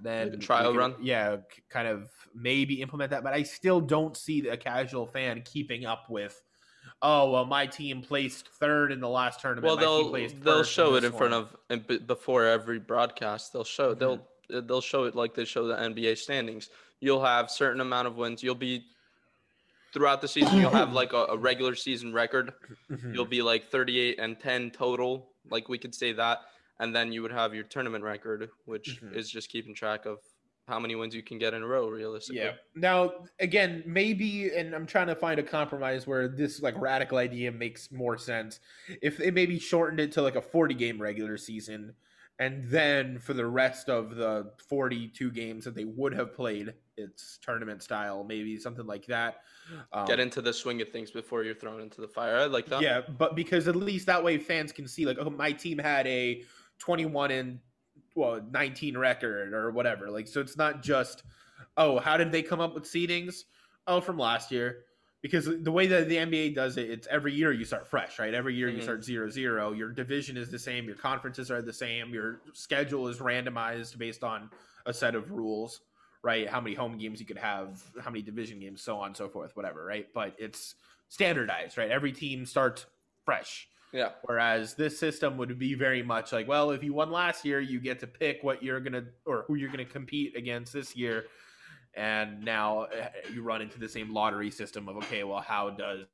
then 0.00 0.28
a 0.28 0.36
trial 0.36 0.72
could- 0.72 0.78
run? 0.78 0.94
yeah, 1.00 1.36
kind 1.68 1.86
of 1.86 2.10
maybe 2.34 2.80
implement 2.80 3.10
that. 3.10 3.22
But 3.22 3.34
I 3.34 3.42
still 3.42 3.80
don't 3.80 4.16
see 4.16 4.48
a 4.48 4.56
casual 4.56 5.06
fan 5.06 5.42
keeping 5.44 5.84
up 5.84 6.08
with 6.08 6.40
oh 7.02 7.30
well 7.30 7.44
my 7.44 7.66
team 7.66 8.02
placed 8.02 8.48
third 8.48 8.92
in 8.92 9.00
the 9.00 9.08
last 9.08 9.40
tournament 9.40 9.64
Well, 9.66 9.76
my 9.76 9.82
they'll 9.82 10.10
placed 10.10 10.40
they'll 10.42 10.58
first 10.58 10.72
show 10.72 10.94
it 10.96 11.00
this 11.02 11.10
in 11.10 11.16
front 11.16 11.34
of 11.34 11.56
and 11.70 11.86
b- 11.86 11.98
before 11.98 12.44
every 12.44 12.78
broadcast. 12.78 13.52
They'll 13.52 13.64
show 13.64 13.94
Mhm. 13.94 13.98
they'll 13.98 14.62
they'll 14.62 14.80
show 14.80 15.04
it 15.04 15.14
like 15.14 15.34
they 15.34 15.44
show 15.44 15.66
the 15.66 15.74
NBA 15.76 16.16
standings. 16.18 16.70
You'll 17.00 17.24
have 17.24 17.50
certain 17.50 17.80
amount 17.80 18.08
of 18.08 18.16
wins. 18.16 18.42
You'll 18.42 18.54
be 18.54 18.84
throughout 19.92 20.20
the 20.20 20.28
season. 20.28 20.58
You'll 20.60 20.70
have 20.70 20.92
like 20.92 21.12
a, 21.12 21.24
a 21.30 21.36
regular 21.36 21.74
season 21.74 22.12
record. 22.12 22.52
Mhm. 22.90 23.14
You'll 23.14 23.24
be 23.24 23.42
like 23.42 23.68
38 23.70 24.18
and 24.20 24.38
10 24.38 24.70
total. 24.70 25.30
Like 25.50 25.68
we 25.68 25.78
could 25.78 25.94
say 25.94 26.12
that, 26.12 26.40
and 26.78 26.94
then 26.94 27.12
you 27.12 27.22
would 27.22 27.32
have 27.32 27.54
your 27.54 27.64
tournament 27.64 28.04
record, 28.04 28.50
which 28.66 29.00
Mhm. 29.00 29.14
is 29.16 29.30
just 29.30 29.48
keeping 29.48 29.74
track 29.74 30.04
of 30.06 30.18
how 30.70 30.80
many 30.80 30.94
wins 30.94 31.14
you 31.14 31.22
can 31.22 31.38
get 31.38 31.52
in 31.52 31.62
a 31.62 31.66
row, 31.66 31.88
realistically. 31.88 32.40
yeah 32.40 32.52
now 32.74 33.12
again 33.40 33.82
maybe 33.86 34.50
and 34.56 34.74
i'm 34.74 34.86
trying 34.86 35.08
to 35.08 35.14
find 35.14 35.38
a 35.38 35.42
compromise 35.42 36.06
where 36.06 36.28
this 36.28 36.62
like 36.62 36.74
radical 36.80 37.18
idea 37.18 37.50
makes 37.52 37.90
more 37.92 38.16
sense 38.16 38.60
if 39.02 39.18
they 39.18 39.30
maybe 39.30 39.58
shortened 39.58 40.00
it 40.00 40.12
to 40.12 40.22
like 40.22 40.36
a 40.36 40.42
40 40.42 40.74
game 40.74 41.00
regular 41.00 41.36
season 41.36 41.92
and 42.38 42.64
then 42.70 43.18
for 43.18 43.34
the 43.34 43.44
rest 43.44 43.90
of 43.90 44.14
the 44.14 44.50
42 44.68 45.30
games 45.30 45.64
that 45.64 45.74
they 45.74 45.84
would 45.84 46.14
have 46.14 46.34
played 46.34 46.72
it's 46.96 47.38
tournament 47.42 47.82
style 47.82 48.24
maybe 48.24 48.56
something 48.58 48.86
like 48.86 49.06
that 49.06 49.40
um, 49.92 50.06
Get 50.06 50.20
into 50.20 50.42
the 50.42 50.52
swing 50.52 50.80
of 50.80 50.88
things 50.88 51.10
before 51.10 51.44
you're 51.44 51.54
thrown 51.54 51.80
into 51.80 52.00
the 52.00 52.08
fire. 52.08 52.36
I 52.36 52.46
like 52.46 52.66
that. 52.66 52.82
Yeah, 52.82 53.02
but 53.18 53.36
because 53.36 53.68
at 53.68 53.76
least 53.76 54.06
that 54.06 54.22
way 54.22 54.38
fans 54.38 54.72
can 54.72 54.86
see 54.88 55.06
like, 55.06 55.18
oh, 55.20 55.30
my 55.30 55.52
team 55.52 55.78
had 55.78 56.06
a 56.06 56.42
21 56.78 57.30
and 57.30 57.58
well 58.14 58.40
19 58.50 58.96
record 58.98 59.52
or 59.52 59.70
whatever. 59.70 60.10
Like, 60.10 60.28
so 60.28 60.40
it's 60.40 60.56
not 60.56 60.82
just, 60.82 61.22
oh, 61.76 61.98
how 61.98 62.16
did 62.16 62.32
they 62.32 62.42
come 62.42 62.60
up 62.60 62.74
with 62.74 62.84
seedings? 62.84 63.44
Oh, 63.86 64.00
from 64.00 64.18
last 64.18 64.50
year. 64.50 64.84
Because 65.22 65.44
the 65.44 65.72
way 65.72 65.86
that 65.86 66.08
the 66.08 66.16
NBA 66.16 66.54
does 66.54 66.78
it, 66.78 66.88
it's 66.88 67.06
every 67.10 67.34
year 67.34 67.52
you 67.52 67.66
start 67.66 67.86
fresh, 67.86 68.18
right? 68.18 68.32
Every 68.32 68.54
year 68.54 68.70
you 68.70 68.78
Mhm. 68.78 68.82
start 68.82 69.04
zero 69.04 69.28
zero. 69.28 69.72
Your 69.72 69.90
division 69.90 70.38
is 70.38 70.50
the 70.50 70.58
same. 70.58 70.86
Your 70.86 70.96
conferences 70.96 71.50
are 71.50 71.60
the 71.60 71.74
same. 71.74 72.14
Your 72.14 72.40
schedule 72.54 73.06
is 73.06 73.18
randomized 73.18 73.98
based 73.98 74.24
on 74.24 74.50
a 74.86 74.94
set 74.94 75.14
of 75.14 75.30
rules, 75.30 75.82
right? 76.22 76.48
How 76.48 76.58
many 76.60 76.74
home 76.74 76.96
games 76.96 77.20
you 77.20 77.26
could 77.26 77.36
have, 77.36 77.82
how 78.00 78.10
many 78.10 78.22
division 78.22 78.60
games, 78.60 78.80
so 78.80 78.96
on 78.98 79.08
and 79.08 79.16
so 79.16 79.28
forth, 79.28 79.54
whatever, 79.56 79.84
right? 79.84 80.08
But 80.14 80.34
it's 80.38 80.74
standardized, 81.10 81.76
right? 81.76 81.90
Every 81.90 82.12
team 82.12 82.46
starts 82.46 82.86
fresh. 83.26 83.68
Yeah. 83.92 84.10
Whereas 84.22 84.74
this 84.74 84.98
system 84.98 85.36
would 85.38 85.58
be 85.58 85.74
very 85.74 86.02
much 86.02 86.32
like, 86.32 86.46
well, 86.46 86.70
if 86.70 86.82
you 86.84 86.92
won 86.94 87.10
last 87.10 87.44
year, 87.44 87.60
you 87.60 87.80
get 87.80 87.98
to 88.00 88.06
pick 88.06 88.38
what 88.42 88.62
you're 88.62 88.80
gonna 88.80 89.04
or 89.26 89.44
who 89.48 89.54
you're 89.56 89.70
gonna 89.70 89.84
compete 89.84 90.36
against 90.36 90.72
this 90.72 90.94
year, 90.96 91.24
and 91.94 92.40
now 92.44 92.84
eh, 92.84 93.08
you 93.32 93.42
run 93.42 93.60
into 93.62 93.78
the 93.80 93.88
same 93.88 94.12
lottery 94.14 94.50
system 94.50 94.88
of 94.88 94.96
okay, 94.98 95.24
well, 95.24 95.40
how 95.40 95.70
does 95.70 96.06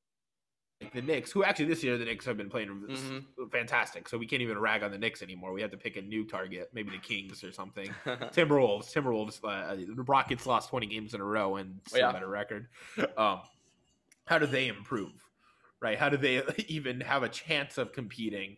like 0.83 0.93
the 0.93 1.01
Knicks, 1.01 1.33
who 1.33 1.43
actually 1.43 1.65
this 1.67 1.83
year 1.83 1.97
the 1.97 2.05
Knicks 2.05 2.27
have 2.27 2.37
been 2.37 2.51
playing 2.51 2.69
Mhm. 2.69 3.51
fantastic, 3.51 4.09
so 4.09 4.19
we 4.19 4.27
can't 4.27 4.43
even 4.43 4.59
rag 4.59 4.83
on 4.83 4.91
the 4.91 4.99
Knicks 4.99 5.23
anymore. 5.23 5.53
We 5.55 5.62
have 5.62 5.71
to 5.71 5.77
pick 5.79 5.97
a 5.97 6.03
new 6.03 6.27
target, 6.27 6.69
maybe 6.75 6.91
the 6.91 6.99
Kings 6.99 7.43
or 7.43 7.51
something. 7.51 7.89
Timberwolves, 8.07 8.93
Timberwolves, 8.93 9.41
uh, 9.43 9.75
the 9.75 10.03
Rockets 10.03 10.45
lost 10.47 10.69
20 10.69 10.87
games 10.87 11.15
in 11.15 11.21
a 11.23 11.25
row 11.25 11.57
and 11.57 11.81
still 11.89 12.01
Yeah. 12.01 12.21
a 12.23 12.27
record. 12.27 12.69
Um, 13.17 13.41
how 14.27 14.39
do 14.39 14.45
they 14.47 14.69
improve? 14.69 15.26
Right? 15.81 15.99
How 15.99 16.09
do 16.09 16.17
they 16.17 16.43
even 16.69 17.01
have 17.01 17.23
a 17.23 17.29
chance 17.29 17.79
of 17.79 17.93
competing 17.93 18.57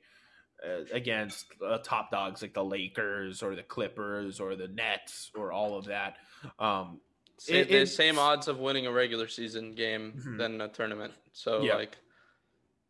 uh, 0.64 0.85
against 0.92 1.46
uh, 1.64 1.78
top 1.78 2.11
dogs 2.11 2.42
like 2.42 2.54
the 2.54 2.64
Lakers 2.64 3.42
or 3.42 3.54
the 3.54 3.62
Clippers 3.62 4.40
or 4.40 4.57
the 4.57 4.68
Nets 4.68 5.31
or 5.35 5.52
all 5.52 5.76
of 5.78 5.87
that? 5.87 6.16
Um, 6.59 7.00
It- 7.46 7.68
the 7.68 7.87
same 7.87 8.18
odds 8.18 8.48
of 8.48 8.59
winning 8.59 8.87
a 8.87 8.92
regular 8.92 9.28
season 9.28 9.74
game 9.74 10.14
Mhm. 10.16 10.38
than 10.38 10.61
a 10.61 10.68
tournament. 10.68 11.12
So 11.33 11.62
Yeah. 11.62 11.74
like, 11.76 11.96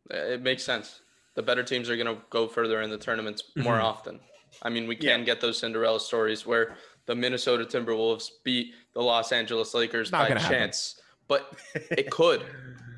it 0.09 0.41
makes 0.41 0.63
sense. 0.63 1.01
The 1.35 1.43
better 1.43 1.63
teams 1.63 1.89
are 1.89 1.95
gonna 1.97 2.21
go 2.31 2.47
further 2.47 2.81
in 2.81 2.89
the 2.89 2.97
tournaments 2.97 3.43
more 3.55 3.77
Mhm. 3.77 3.83
often. 3.83 4.19
I 4.63 4.69
mean, 4.69 4.87
we 4.87 4.95
Yeah. 4.97 5.15
can 5.15 5.25
get 5.25 5.39
those 5.41 5.59
Cinderella 5.59 5.99
stories 5.99 6.45
where 6.45 6.75
the 7.05 7.15
Minnesota 7.15 7.65
Timberwolves 7.65 8.31
beat 8.43 8.73
the 8.93 9.01
Los 9.01 9.31
Angeles 9.31 9.73
Lakers 9.75 10.11
Not 10.11 10.23
by 10.23 10.27
gonna 10.29 10.39
happen. 10.41 10.57
chance, 10.57 10.99
but 11.27 11.55
it 11.75 12.09
could. 12.09 12.43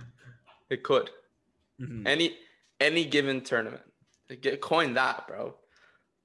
It 0.70 0.84
could. 0.84 1.10
Mm-hmm. 1.82 2.08
Any 2.08 2.38
any 2.80 3.06
given 3.06 3.42
tournament. 3.42 3.84
Get 4.42 4.62
coin 4.62 4.94
that, 4.94 5.28
bro. 5.28 5.56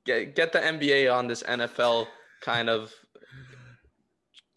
Get 0.04 0.36
get 0.36 0.52
the 0.52 0.60
NBA 0.60 1.12
on 1.12 1.26
this 1.26 1.42
NFL 1.42 2.06
kind 2.42 2.68
of 2.68 2.92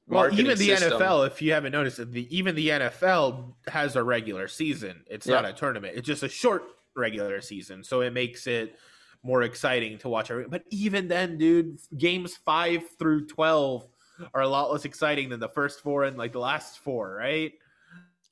well, 0.10 0.34
even 0.34 0.58
the 0.58 0.76
system. 0.76 1.00
NFL, 1.00 1.28
if 1.28 1.42
you 1.42 1.54
haven't 1.54 1.72
noticed, 1.72 2.12
the 2.12 2.36
even 2.36 2.56
the 2.56 2.70
NFL 2.70 3.54
has 3.68 3.96
a 3.96 4.04
regular 4.04 4.48
season. 4.48 5.04
It's 5.08 5.28
yeah. 5.28 5.36
not 5.36 5.46
a 5.46 5.54
tournament. 5.54 5.94
It's 5.96 6.08
just 6.08 6.24
a 6.24 6.30
short 6.30 6.64
regular 6.96 7.42
season, 7.42 7.84
so 7.84 8.02
it 8.02 8.12
makes 8.12 8.48
it 8.48 8.76
more 9.22 9.44
exciting 9.44 10.00
to 10.00 10.10
watch. 10.10 10.32
But 10.48 10.64
even 10.72 11.08
then, 11.08 11.38
dude, 11.38 11.80
games 11.96 12.36
five 12.38 12.84
through 12.98 13.28
twelve 13.28 13.88
are 14.34 14.42
a 14.42 14.48
lot 14.48 14.72
less 14.72 14.86
exciting 14.86 15.30
than 15.30 15.40
the 15.40 15.50
first 15.50 15.82
four 15.82 16.04
and 16.04 16.18
like 16.18 16.34
the 16.34 16.40
last 16.40 16.80
four, 16.80 17.14
right? 17.14 17.54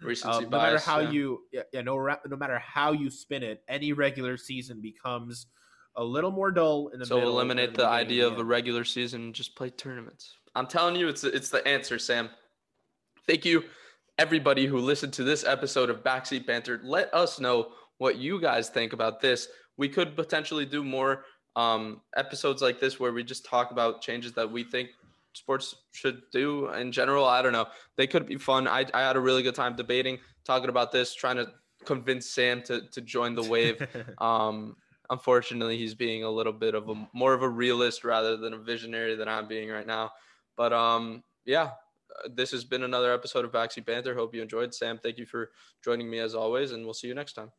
Recency 0.02 0.46
um, 0.46 0.50
no 0.52 0.58
matter 0.58 0.78
how 0.78 1.00
yeah. 1.00 1.10
you, 1.10 1.40
yeah, 1.52 1.82
no, 1.82 2.16
no 2.28 2.38
matter 2.38 2.60
how 2.60 2.92
you 2.92 3.10
spin 3.10 3.42
it, 3.42 3.64
any 3.68 3.94
regular 3.94 4.38
season 4.38 4.80
becomes 4.80 5.48
a 5.96 6.04
little 6.04 6.30
more 6.30 6.52
dull 6.52 6.90
in 6.90 7.00
the 7.00 7.06
so 7.06 7.16
middle. 7.16 7.32
So 7.32 7.36
eliminate 7.36 7.72
the, 7.74 7.84
the 7.84 7.88
idea 7.88 8.28
of 8.28 8.38
a 8.38 8.44
regular 8.44 8.84
season 8.84 9.24
and 9.24 9.34
just 9.34 9.56
play 9.56 9.72
tournaments. 9.72 10.36
I'm 10.56 10.68
telling 10.68 10.96
you, 10.96 11.08
it's 11.08 11.24
it's 11.24 11.50
the 11.50 11.68
answer, 11.68 11.98
Sam. 11.98 12.30
Thank 13.26 13.44
you, 13.44 13.64
everybody 14.18 14.68
who 14.68 14.78
listened 14.78 15.14
to 15.14 15.24
this 15.24 15.44
episode 15.44 15.90
of 15.90 16.04
Backseat 16.04 16.46
Banter. 16.46 16.80
Let 16.84 17.14
us 17.14 17.40
know 17.40 17.70
what 17.98 18.18
you 18.18 18.40
guys 18.40 18.70
think 18.70 18.94
about 18.94 19.20
this. 19.20 19.48
We 19.78 19.90
could 19.90 20.16
potentially 20.16 20.66
do 20.66 20.84
more 20.84 21.26
um, 21.56 22.02
episodes 22.16 22.62
like 22.62 22.80
this 22.80 23.00
where 23.00 23.12
we 23.12 23.24
just 23.24 23.46
talk 23.46 23.72
about 23.72 24.02
changes 24.02 24.34
that 24.34 24.52
we 24.52 24.64
think 24.64 24.90
sports 25.38 25.76
should 25.92 26.22
do 26.32 26.70
in 26.70 26.92
general. 26.92 27.26
I 27.26 27.42
don't 27.42 27.54
know. 27.54 27.68
They 27.96 28.08
could 28.08 28.26
be 28.26 28.38
fun. 28.38 28.68
I, 28.68 28.86
I 28.94 29.02
had 29.02 29.16
a 29.16 29.20
really 29.20 29.44
good 29.44 29.56
time 29.56 29.76
debating, 29.76 30.20
talking 30.44 30.70
about 30.70 30.92
this, 30.92 31.14
trying 31.14 31.38
to 31.38 31.48
convince 31.86 32.30
Sam 32.30 32.62
to, 32.64 32.82
to 32.90 33.02
join 33.02 33.36
the 33.36 33.44
wave. 33.44 33.86
um, 34.18 34.76
unfortunately, 35.10 35.78
he's 35.78 35.96
being 35.96 36.24
a 36.24 36.30
little 36.30 36.54
bit 36.54 36.76
of 36.76 36.90
a 36.90 37.08
more 37.14 37.34
of 37.34 37.44
a 37.44 37.50
realist 37.50 38.04
rather 38.04 38.38
than 38.38 38.54
a 38.54 38.58
visionary 38.58 39.16
than 39.16 39.28
I'm 39.28 39.48
being 39.48 39.70
right 39.70 39.88
now. 39.88 40.12
But 40.56 40.74
um, 40.74 41.24
yeah, 41.46 41.72
this 42.30 42.52
has 42.52 42.64
been 42.64 42.84
another 42.84 43.14
episode 43.14 43.46
of 43.46 43.52
Backseat 43.52 43.86
Banter. 43.86 44.16
Hope 44.16 44.34
you 44.34 44.42
enjoyed. 44.42 44.74
Sam, 44.74 45.00
thank 45.02 45.18
you 45.18 45.26
for 45.26 45.52
joining 45.84 46.10
me 46.10 46.20
as 46.20 46.36
always, 46.36 46.72
and 46.72 46.84
we'll 46.84 46.94
see 46.94 47.08
you 47.08 47.16
next 47.16 47.34
time. 47.34 47.52